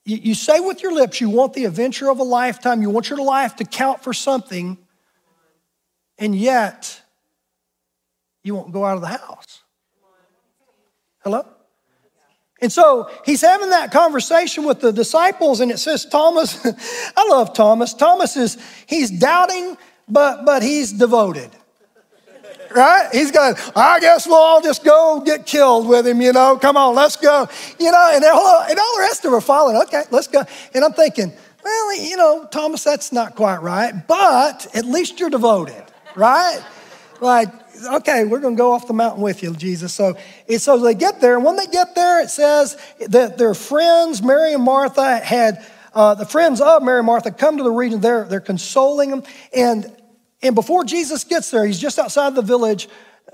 [0.06, 3.10] you, you say with your lips you want the adventure of a lifetime, you want
[3.10, 4.78] your life to count for something,
[6.18, 7.02] and yet
[8.44, 9.64] you won't go out of the house.
[11.24, 11.46] Hello?
[12.66, 16.66] And so he's having that conversation with the disciples, and it says Thomas,
[17.16, 17.94] I love Thomas.
[17.94, 19.78] Thomas is, he's doubting,
[20.10, 21.52] but, but he's devoted.
[22.76, 23.08] Right?
[23.12, 26.58] He's going, I guess we'll all just go get killed with him, you know.
[26.58, 27.48] Come on, let's go.
[27.80, 29.80] You know, and all, and all the rest of them are following.
[29.84, 30.42] Okay, let's go.
[30.74, 31.32] And I'm thinking,
[31.64, 35.84] well, you know, Thomas, that's not quite right, but at least you're devoted,
[36.16, 36.66] right?
[37.22, 37.50] Like,
[37.94, 39.94] okay, we're going to go off the mountain with you, Jesus.
[39.94, 40.18] So,
[40.58, 44.54] so they get there, and when they get there, it says that their friends, Mary
[44.54, 48.02] and Martha, had uh, the friends of Mary and Martha come to the region.
[48.02, 49.24] They're, they're consoling them.
[49.56, 49.96] And,
[50.42, 52.90] and before Jesus gets there, he's just outside the village.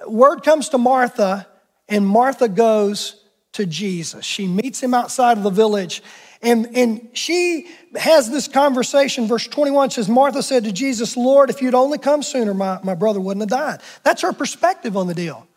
[0.07, 1.47] Word comes to Martha,
[1.89, 3.23] and Martha goes
[3.53, 4.25] to Jesus.
[4.25, 6.01] She meets him outside of the village.
[6.43, 9.27] And, and she has this conversation.
[9.27, 12.95] Verse 21 says, Martha said to Jesus, Lord, if you'd only come sooner, my, my
[12.95, 13.81] brother wouldn't have died.
[14.03, 15.47] That's her perspective on the deal.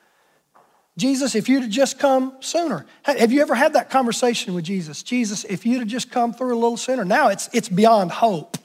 [0.97, 2.87] Jesus, if you'd have just come sooner.
[3.03, 5.03] Have you ever had that conversation with Jesus?
[5.03, 7.05] Jesus, if you'd have just come through a little sooner.
[7.05, 8.59] Now it's, it's beyond hope.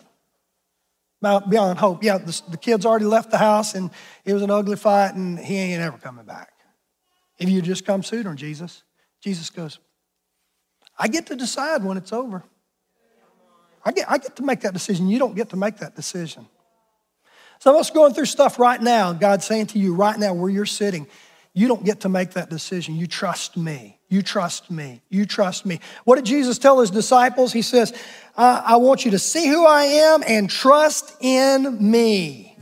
[1.21, 2.03] Beyond hope.
[2.03, 3.89] Yeah, the, the kid's already left the house and
[4.25, 6.51] it was an ugly fight and he ain't ever coming back.
[7.39, 8.84] If you'd just come sooner, Jesus.
[9.21, 9.79] Jesus goes,
[10.99, 12.43] I get to decide when it's over.
[13.85, 15.07] I get, I get to make that decision.
[15.07, 16.45] You don't get to make that decision.
[17.59, 19.13] Some of us going through stuff right now.
[19.13, 21.07] God's saying to you right now where you're sitting,
[21.53, 22.95] you don't get to make that decision.
[22.95, 23.99] You trust me.
[24.09, 25.01] You trust me.
[25.09, 25.79] You trust me.
[26.03, 27.53] What did Jesus tell his disciples?
[27.53, 27.93] He says,
[28.35, 32.57] I want you to see who I am and trust in me.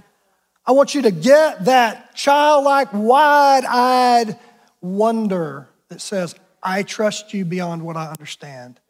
[0.66, 4.38] I want you to get that childlike, wide eyed
[4.82, 6.36] wonder that says,
[6.68, 8.82] I trust you beyond what I understand.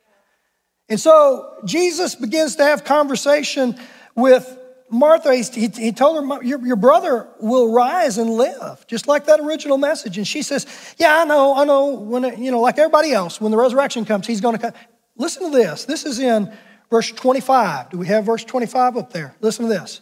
[0.89, 3.77] And so Jesus begins to have conversation
[4.15, 4.57] with
[4.89, 5.35] Martha.
[5.35, 9.77] He, he told her, your, your brother will rise and live, just like that original
[9.77, 10.17] message.
[10.17, 10.65] And she says,
[10.97, 11.89] Yeah, I know, I know.
[11.93, 14.73] When it, you know, like everybody else, when the resurrection comes, he's going to come.
[15.15, 15.85] Listen to this.
[15.85, 16.51] This is in
[16.89, 17.91] verse 25.
[17.91, 19.35] Do we have verse 25 up there?
[19.39, 20.01] Listen to this.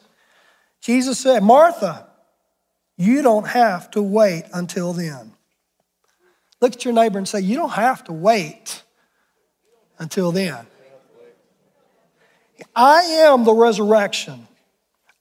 [0.82, 2.08] Jesus said, Martha,
[2.96, 5.35] you don't have to wait until then.
[6.66, 8.82] Look at your neighbor and say, You don't have to wait
[10.00, 10.66] until then.
[12.76, 14.48] I am the resurrection.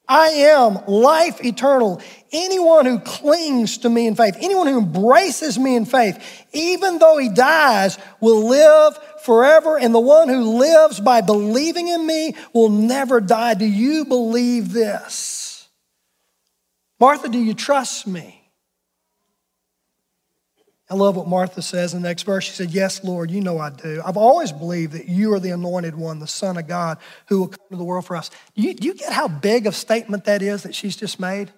[0.08, 2.00] I am life eternal.
[2.32, 7.18] Anyone who clings to me in faith, anyone who embraces me in faith, even though
[7.18, 9.78] he dies, will live forever.
[9.78, 13.52] And the one who lives by believing in me will never die.
[13.52, 15.68] Do you believe this?
[16.98, 18.43] Martha, do you trust me?
[20.94, 22.44] I love what Martha says in the next verse.
[22.44, 24.00] She said, Yes, Lord, you know I do.
[24.06, 27.48] I've always believed that you are the anointed one, the Son of God, who will
[27.48, 28.30] come to the world for us.
[28.54, 31.52] Do you, do you get how big of statement that is that she's just made?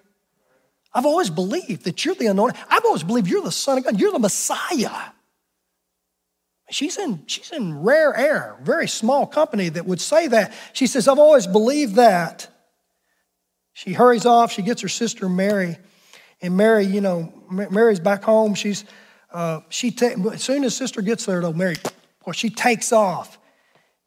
[0.91, 2.59] I've always believed that you're the anointed.
[2.67, 3.99] I've always believed you're the Son of God.
[3.99, 5.11] You're the Messiah.
[6.71, 10.51] She's in, she's in rare air, very small company that would say that.
[10.73, 12.47] She says, I've always believed that.
[13.73, 14.51] She hurries off.
[14.51, 15.77] She gets her sister Mary.
[16.41, 18.55] And Mary, you know, Mary's back home.
[18.55, 18.83] She's
[19.31, 21.75] uh, she ta- as soon as sister gets there, though, Mary,
[22.25, 23.37] well, she takes off.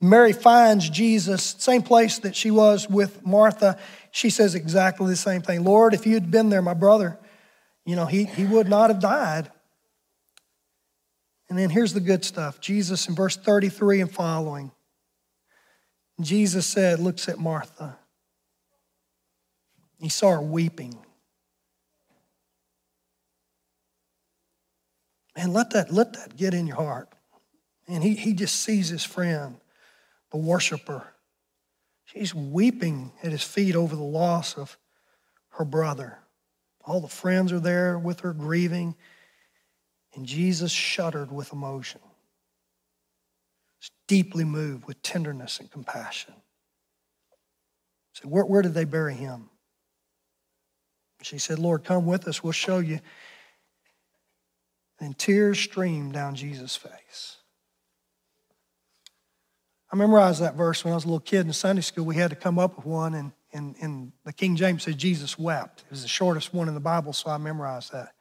[0.01, 3.79] Mary finds Jesus, same place that she was with Martha.
[4.13, 5.63] She says exactly the same thing.
[5.63, 7.19] Lord, if you'd been there, my brother,
[7.85, 9.51] you know, he, he would not have died.
[11.51, 14.71] And then here's the good stuff Jesus in verse 33 and following.
[16.21, 17.97] Jesus said, looks at Martha.
[19.99, 20.99] He saw her weeping.
[25.41, 27.09] And let that, let that get in your heart.
[27.89, 29.57] And he, he just sees his friend,
[30.31, 31.15] the worshiper.
[32.05, 34.77] She's weeping at his feet over the loss of
[35.53, 36.19] her brother.
[36.85, 38.95] All the friends are there with her grieving.
[40.15, 42.03] And Jesus shuddered with emotion.
[44.07, 46.35] Deeply moved with tenderness and compassion.
[48.13, 49.49] So where, where did they bury him?
[51.23, 52.45] She said, Lord, come with us.
[52.45, 53.01] We'll show you.
[55.01, 57.39] And tears streamed down Jesus' face.
[59.91, 62.05] I memorized that verse when I was a little kid in Sunday school.
[62.05, 65.39] We had to come up with one, and, and, and the King James said Jesus
[65.39, 65.81] wept.
[65.81, 68.13] It was the shortest one in the Bible, so I memorized that.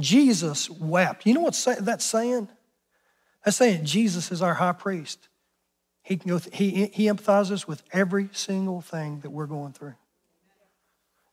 [0.00, 1.26] Jesus wept.
[1.26, 2.48] You know what that's saying?
[3.44, 5.28] That's saying Jesus is our high priest.
[6.02, 9.94] He, can go th- he, he empathizes with every single thing that we're going through.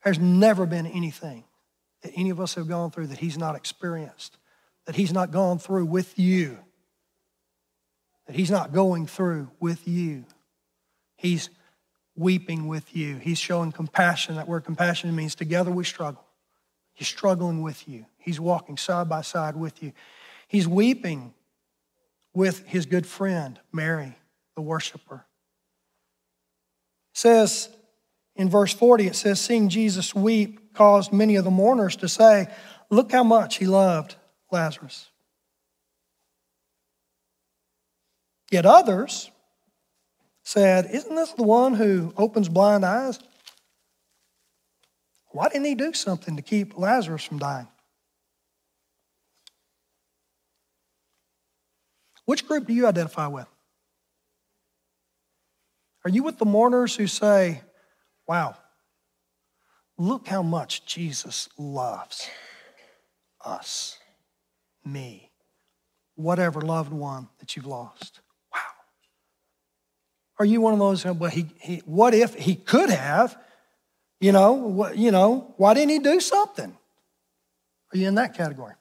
[0.04, 1.44] There's never been anything
[2.02, 4.36] that any of us have gone through that He's not experienced,
[4.86, 6.58] that He's not gone through with you,
[8.26, 10.24] that He's not going through with you.
[11.16, 11.50] He's
[12.16, 13.16] weeping with you.
[13.16, 14.36] He's showing compassion.
[14.36, 16.24] That word compassion means together we struggle.
[16.94, 18.06] He's struggling with you.
[18.18, 19.92] He's walking side by side with you.
[20.48, 21.32] He's weeping
[22.34, 24.16] with his good friend, Mary,
[24.54, 25.24] the worshiper.
[27.14, 27.68] Says
[28.36, 32.48] in verse 40, it says, Seeing Jesus weep, caused many of the mourners to say,
[32.90, 34.16] Look how much he loved
[34.50, 35.08] Lazarus.
[38.50, 39.30] Yet others
[40.44, 43.18] said, Isn't this the one who opens blind eyes?
[45.28, 47.68] Why didn't he do something to keep Lazarus from dying?
[52.24, 53.48] Which group do you identify with?
[56.04, 57.62] Are you with the mourners who say,
[58.32, 58.56] wow,
[59.98, 62.30] look how much Jesus loves
[63.44, 63.98] us,
[64.86, 65.30] me,
[66.14, 68.20] whatever loved one that you've lost?
[68.50, 68.60] Wow.
[70.38, 73.36] Are you one of those, well, he, he, what if he could have?
[74.18, 76.74] You know, what, you know, why didn't he do something?
[77.92, 78.76] Are you in that category?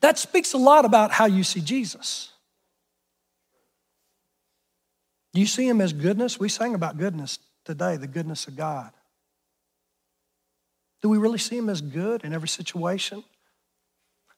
[0.00, 2.32] That speaks a lot about how you see Jesus.
[5.34, 6.40] Do you see him as goodness?
[6.40, 7.38] We sang about goodness
[7.68, 8.90] today, the goodness of God.
[11.02, 13.22] Do we really see him as good in every situation?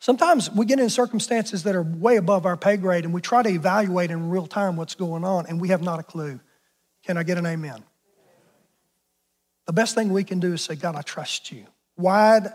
[0.01, 3.45] Sometimes we get in circumstances that are way above our pay grade and we try
[3.45, 6.41] to evaluate in real time what's going on and we have not a clue.
[7.05, 7.85] Can I get an amen?
[9.67, 11.67] The best thing we can do is say, God, I trust you.
[11.97, 12.49] Wide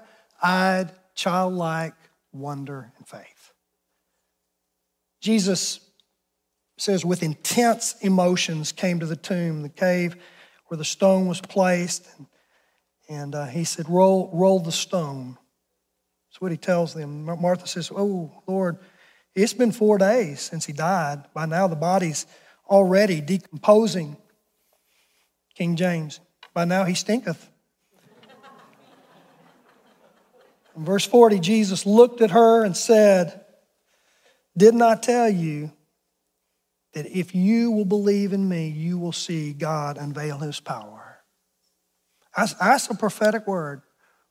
[0.44, 1.94] eyed, childlike
[2.34, 3.54] wonder and faith.
[5.22, 5.80] Jesus
[6.78, 10.18] says, with intense emotions, came to the tomb, the cave
[10.68, 12.08] where the stone was placed.
[12.18, 12.28] And,
[13.08, 15.38] and uh, he said, roll, roll the stone.
[16.30, 17.24] That's what he tells them.
[17.24, 18.78] Martha says, Oh, Lord,
[19.34, 21.24] it's been four days since he died.
[21.34, 22.26] By now, the body's
[22.70, 24.18] already decomposing.
[25.56, 26.20] King James,
[26.54, 27.50] by now he stinketh.
[30.76, 33.46] In verse 40, Jesus looked at her and said,
[34.58, 35.72] Did not I tell you
[36.96, 41.18] that if you will believe in me, you will see God unveil his power.
[42.36, 43.82] That's, that's a prophetic word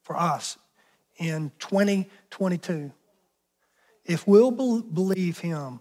[0.03, 0.57] for us
[1.19, 2.91] in 2022.
[4.07, 5.81] If we'll be- believe him,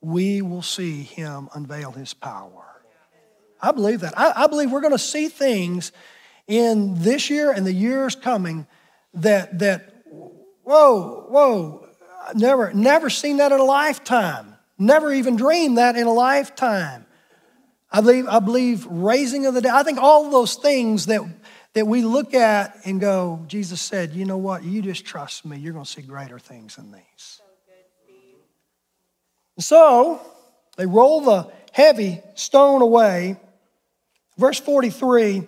[0.00, 2.82] we will see him unveil his power.
[3.60, 4.18] I believe that.
[4.18, 5.92] I, I believe we're going to see things
[6.46, 8.66] in this year and the years coming
[9.12, 10.02] that, that
[10.62, 11.86] whoa, whoa,
[12.34, 14.53] never, never seen that in a lifetime.
[14.78, 17.06] Never even dreamed that in a lifetime.
[17.90, 19.72] I believe, I believe raising of the dead.
[19.72, 21.22] I think all those things that,
[21.74, 24.64] that we look at and go, Jesus said, you know what?
[24.64, 25.58] You just trust me.
[25.58, 27.40] You're going to see greater things than these.
[29.60, 30.20] So
[30.76, 33.36] they roll the heavy stone away.
[34.36, 35.44] Verse 43,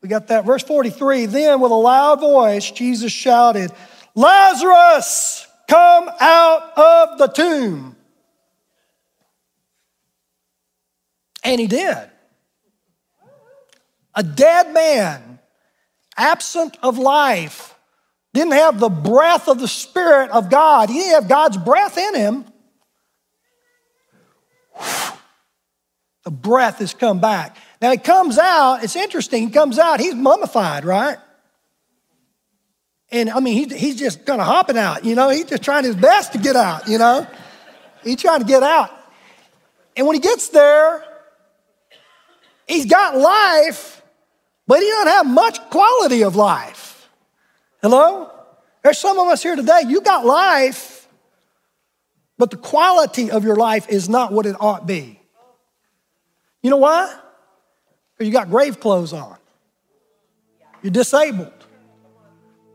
[0.00, 0.46] we got that.
[0.46, 3.70] Verse 43, then with a loud voice, Jesus shouted,
[4.14, 5.47] Lazarus!
[5.68, 7.96] Come out of the tomb.
[11.44, 12.10] And he did.
[14.14, 15.38] A dead man,
[16.16, 17.74] absent of life,
[18.34, 20.88] didn't have the breath of the Spirit of God.
[20.88, 22.44] He didn't have God's breath in him.
[26.24, 27.56] The breath has come back.
[27.80, 31.18] Now he comes out, it's interesting, he comes out, he's mummified, right?
[33.10, 35.84] And I mean, he, he's just kind of hopping out, you know, he's just trying
[35.84, 37.26] his best to get out, you know.
[38.04, 38.90] He's trying to get out.
[39.96, 41.04] And when he gets there,
[42.66, 44.02] he's got life,
[44.66, 47.08] but he doesn't have much quality of life.
[47.82, 48.30] Hello?
[48.82, 51.08] There's some of us here today, you got life,
[52.36, 55.20] but the quality of your life is not what it ought to be.
[56.62, 57.12] You know why?
[58.14, 59.36] Because you got grave clothes on.
[60.82, 61.57] You're disabled.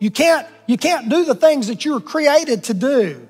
[0.03, 3.25] You can't, you can't do the things that you were created to do.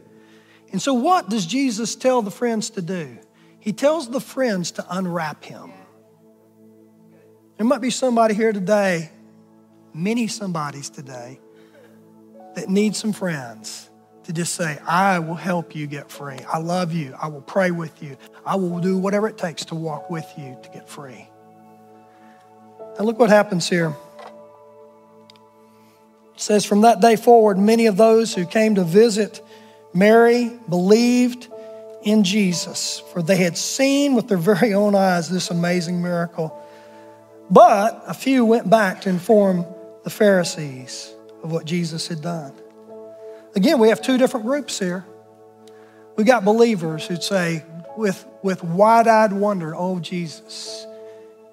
[0.71, 3.15] And so, what does Jesus tell the friends to do?
[3.59, 5.71] He tells the friends to unwrap him.
[7.57, 9.11] There might be somebody here today,
[9.93, 11.39] many somebodies today,
[12.55, 13.91] that need some friends
[14.23, 16.39] to just say, I will help you get free.
[16.51, 17.15] I love you.
[17.21, 18.17] I will pray with you.
[18.47, 21.29] I will do whatever it takes to walk with you to get free.
[22.97, 23.95] Now, look what happens here.
[26.43, 29.41] Says, From that day forward, many of those who came to visit
[29.93, 31.47] Mary believed
[32.01, 36.53] in Jesus, for they had seen with their very own eyes this amazing miracle.
[37.49, 39.65] But a few went back to inform
[40.03, 41.13] the Pharisees
[41.43, 42.51] of what Jesus had done.
[43.55, 45.05] Again, we have two different groups here.
[46.17, 47.63] We've got believers who'd say,
[47.95, 50.85] with, with wide eyed wonder, Oh, Jesus,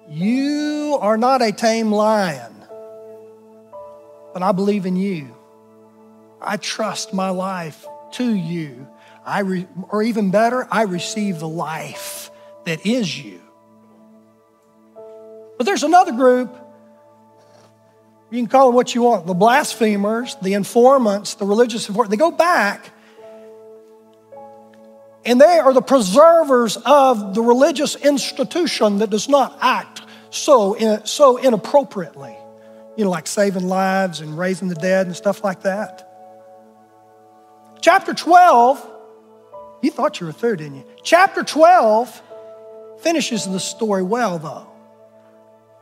[0.09, 2.50] you are not a tame lion
[4.33, 5.35] but I believe in you.
[6.41, 8.87] I trust my life to you.
[9.25, 12.31] I re- or even better, I receive the life
[12.65, 13.41] that is you.
[15.57, 16.55] But there's another group,
[18.31, 22.11] you can call them what you want the blasphemers, the informants, the religious informants.
[22.11, 22.91] They go back
[25.25, 30.01] and they are the preservers of the religious institution that does not act
[30.31, 32.35] so, so inappropriately.
[32.97, 36.07] You know, like saving lives and raising the dead and stuff like that.
[37.81, 38.89] Chapter 12,
[39.81, 40.85] you thought you were through, didn't you?
[41.03, 42.21] Chapter 12
[43.01, 44.67] finishes the story well, though.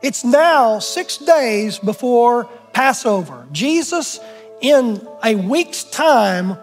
[0.02, 3.46] It's now six days before Passover.
[3.52, 4.18] Jesus,
[4.62, 6.56] in a week's time,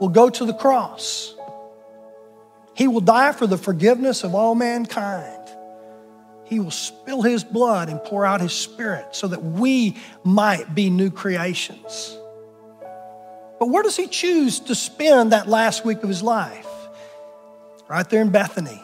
[0.00, 1.34] will go to the cross.
[2.74, 5.41] He will die for the forgiveness of all mankind.
[6.44, 10.90] He will spill his blood and pour out his spirit so that we might be
[10.90, 12.18] new creations.
[13.58, 16.66] But where does he choose to spend that last week of his life?
[17.88, 18.82] Right there in Bethany.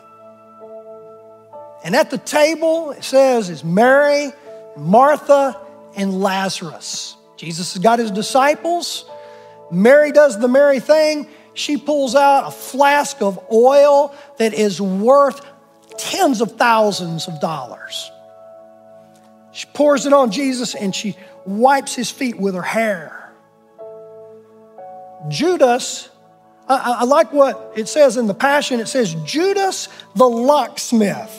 [1.85, 4.33] And at the table, it says, is Mary,
[4.77, 5.61] Martha,
[5.97, 7.17] and Lazarus.
[7.37, 9.05] Jesus has got his disciples.
[9.71, 11.29] Mary does the Mary thing.
[11.55, 15.41] She pulls out a flask of oil that is worth
[15.99, 18.11] tens of thousands of dollars.
[19.53, 23.33] She pours it on Jesus and she wipes his feet with her hair.
[25.29, 26.09] Judas,
[26.69, 28.79] I, I, like what it says in the Passion.
[28.79, 31.35] It says, Judas the locksmith.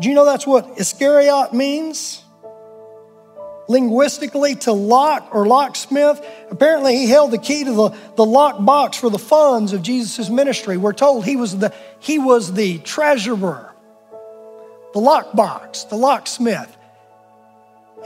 [0.00, 2.22] Do you know that's what Iscariot means?
[3.68, 6.24] Linguistically, to lock or locksmith.
[6.50, 10.30] Apparently, he held the key to the, the lock box for the funds of Jesus'
[10.30, 10.78] ministry.
[10.78, 13.72] We're told he was the, he was the treasurer,
[14.94, 16.74] the lockbox, the locksmith.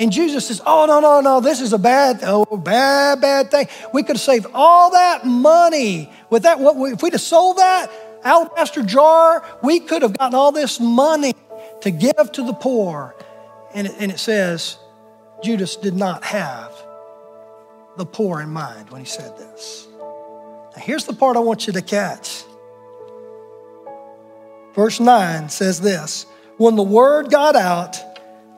[0.01, 3.69] And Jesus says, Oh, no, no, no, this is a bad, oh, bad, bad thing.
[3.93, 6.59] We could have saved all that money with that.
[6.59, 7.91] What, If we'd have sold that
[8.25, 11.35] alabaster jar, we could have gotten all this money
[11.83, 13.15] to give to the poor.
[13.75, 14.79] And it, and it says,
[15.43, 16.73] Judas did not have
[17.97, 19.87] the poor in mind when he said this.
[20.75, 22.45] Now, here's the part I want you to catch.
[24.75, 27.99] Verse 9 says this When the word got out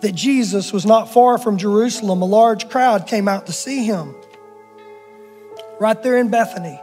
[0.01, 4.15] that Jesus was not far from Jerusalem, a large crowd came out to see him
[5.81, 6.81] right there in Bethany.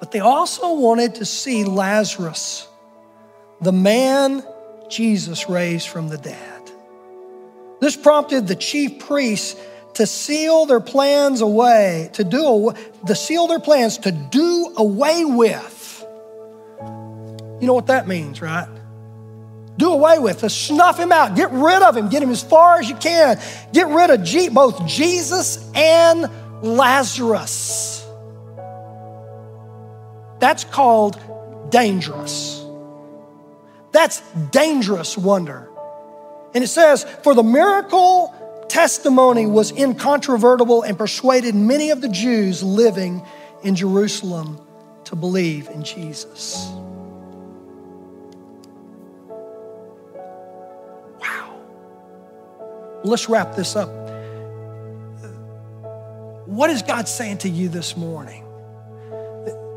[0.00, 2.66] But they also wanted to see Lazarus,
[3.60, 4.44] the man
[4.88, 6.62] Jesus raised from the dead.
[7.80, 9.60] This prompted the chief priests
[9.94, 12.72] to seal their plans away, to do
[13.06, 15.71] to seal their plans to do away with.
[17.62, 18.66] You know what that means, right?
[19.78, 22.80] Do away with, to snuff him out, get rid of him, get him as far
[22.80, 23.40] as you can.
[23.72, 26.28] Get rid of both Jesus and
[26.60, 28.04] Lazarus.
[30.40, 31.20] That's called
[31.70, 32.64] dangerous.
[33.92, 35.70] That's dangerous wonder.
[36.54, 38.34] And it says, For the miracle
[38.68, 43.24] testimony was incontrovertible and persuaded many of the Jews living
[43.62, 44.60] in Jerusalem
[45.04, 46.72] to believe in Jesus.
[53.04, 53.88] Let's wrap this up.
[56.46, 58.44] What is God saying to you this morning?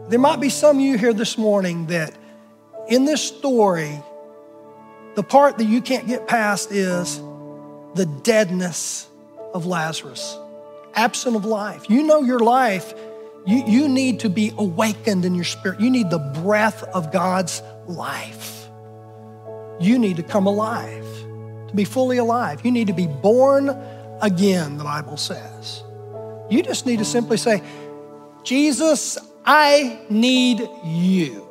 [0.10, 2.16] There might be some of you here this morning that
[2.88, 4.00] in this story,
[5.16, 7.18] the part that you can't get past is
[7.96, 9.08] the deadness
[9.54, 10.38] of Lazarus,
[10.94, 11.90] absent of life.
[11.90, 12.94] You know your life,
[13.46, 15.80] you, you need to be awakened in your spirit.
[15.80, 18.68] You need the breath of God's life.
[19.80, 21.08] You need to come alive,
[21.68, 22.64] to be fully alive.
[22.64, 23.70] You need to be born
[24.22, 25.84] again, the Bible says.
[26.50, 27.62] You just need to simply say,
[28.44, 31.48] Jesus, I need you.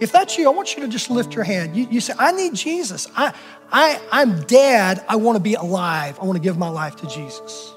[0.00, 1.76] If that's you, I want you to just lift your hand.
[1.76, 3.06] You, you say, I need Jesus.
[3.16, 3.32] I,
[3.70, 5.04] I, I'm dead.
[5.08, 6.18] I want to be alive.
[6.20, 7.72] I want to give my life to Jesus.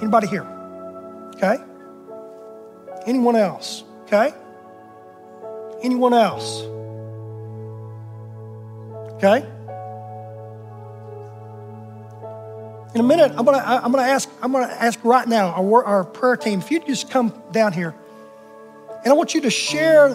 [0.00, 0.44] Anybody here?
[1.36, 1.56] Okay?
[3.06, 3.84] Anyone else?
[4.02, 4.32] Okay?
[5.82, 6.62] Anyone else?
[9.14, 9.48] Okay?
[12.94, 16.04] In a minute, I'm gonna, I'm gonna ask, I'm gonna ask right now our, our
[16.04, 17.92] prayer team, if you'd just come down here,
[19.02, 20.10] and I want you to share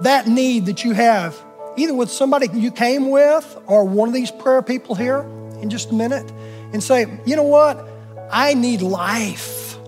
[0.00, 1.42] that need that you have,
[1.78, 5.20] either with somebody you came with or one of these prayer people here
[5.62, 6.30] in just a minute,
[6.74, 7.88] and say, you know what?
[8.30, 9.78] I need life.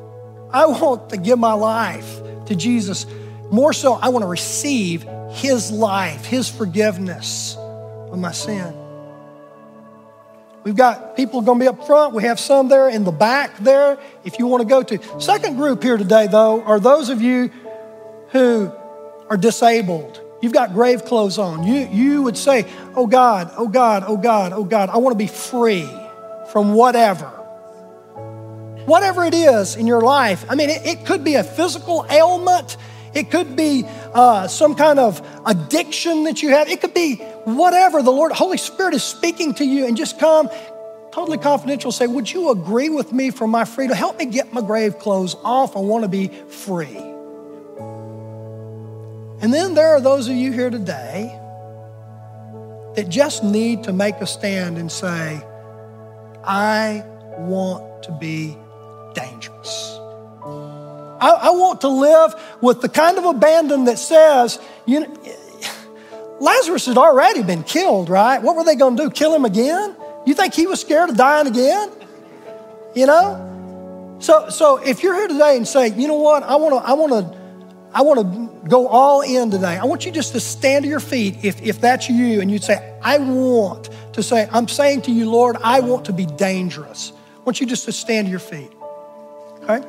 [0.51, 3.05] I want to give my life to Jesus.
[3.51, 8.82] More so, I want to receive His life, His forgiveness of my sin.
[10.65, 12.15] We've got people going to be up front.
[12.15, 15.21] We have some there in the back there if you want to go to.
[15.21, 17.51] Second group here today, though, are those of you
[18.29, 18.73] who
[19.29, 20.21] are disabled.
[20.41, 21.65] You've got grave clothes on.
[21.65, 25.19] You, you would say, Oh God, oh God, oh God, oh God, I want to
[25.19, 25.89] be free
[26.53, 27.27] from whatever.
[28.87, 30.45] Whatever it is in your life.
[30.49, 32.77] I mean, it, it could be a physical ailment,
[33.15, 33.85] it could be
[34.15, 36.69] uh, some kind of addiction that you have.
[36.69, 40.49] It could be whatever the Lord, Holy Spirit is speaking to you, and just come
[41.13, 41.93] totally confidential.
[41.93, 43.97] Say, would you agree with me for my freedom?
[43.97, 45.77] Help me get my grave clothes off.
[45.77, 46.97] I want to be free.
[49.43, 51.39] And then there are those of you here today
[52.95, 55.43] that just need to make a stand and say,
[56.45, 57.05] I
[57.39, 58.57] want to be
[59.15, 59.99] dangerous.
[61.23, 65.17] I, I, want to live with the kind of abandon that says, you know,
[66.41, 68.43] Lazarus had already been killed, right?
[68.43, 69.11] What were they going to do?
[69.11, 69.95] Kill him again?
[70.27, 71.93] You think he was scared of dying again?
[72.97, 74.17] You know?
[74.19, 76.93] So, so if you're here today and say, you know what, I want to, I
[76.95, 77.41] want to,
[77.95, 79.79] I want to go all in today.
[79.79, 82.65] I want you just to stand to your feet if, if that's you and you'd
[82.65, 87.13] say, I want to say, I'm saying to you, Lord, I want to be dangerous.
[87.37, 88.73] I want you just to stand to your feet.
[89.63, 89.87] Okay?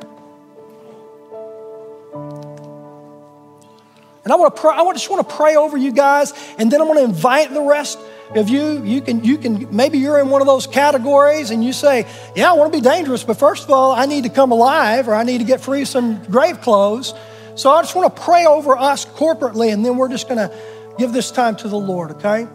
[4.24, 6.80] And I want to pray, I just want to pray over you guys, and then
[6.80, 7.98] I'm going to invite the rest
[8.34, 8.82] of you.
[8.82, 12.50] You can, you can, maybe you're in one of those categories and you say, Yeah,
[12.50, 15.14] I want to be dangerous, but first of all, I need to come alive or
[15.14, 17.12] I need to get free some grave clothes.
[17.54, 20.56] So I just want to pray over us corporately, and then we're just going to
[20.98, 22.48] give this time to the Lord, okay?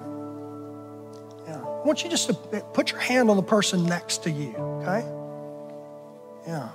[1.48, 1.62] Yeah.
[1.62, 2.34] I want you just to
[2.74, 5.08] put your hand on the person next to you, okay?
[6.48, 6.70] Yeah.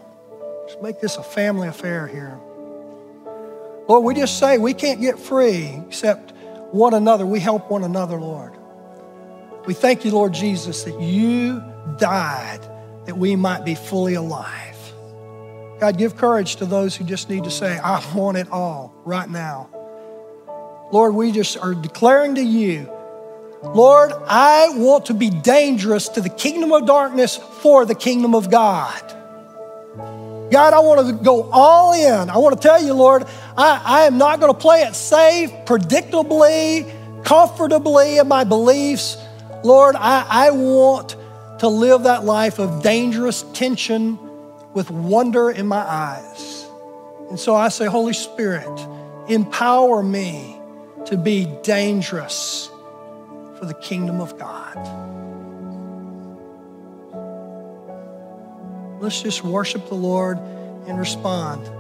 [0.67, 2.39] Just make this a family affair here.
[3.87, 6.33] Lord, we just say we can't get free except
[6.73, 7.27] one another.
[7.27, 8.53] We help one another, Lord.
[9.67, 11.63] We thank you, Lord Jesus, that you
[11.99, 12.61] died
[13.07, 14.75] that we might be fully alive.
[15.81, 19.29] God, give courage to those who just need to say, I want it all right
[19.29, 19.69] now.
[20.93, 22.91] Lord, we just are declaring to you,
[23.63, 28.51] Lord, I want to be dangerous to the kingdom of darkness for the kingdom of
[28.51, 29.03] God.
[30.53, 32.31] God, I want to go all in.
[32.31, 33.27] I want to tell you, Lord,
[33.57, 36.91] I, I am not going to play it safe, predictably,
[37.25, 39.17] comfortably in my beliefs.
[39.63, 41.17] Lord, I, I want
[41.61, 44.19] to live that life of dangerous tension
[44.75, 46.67] with wonder in my eyes.
[47.31, 48.87] And so I say, Holy Spirit,
[49.29, 50.59] empower me
[51.07, 52.69] to be dangerous
[53.59, 54.77] for the kingdom of God.
[59.01, 60.39] Let's just worship the Lord
[60.87, 61.71] and respond.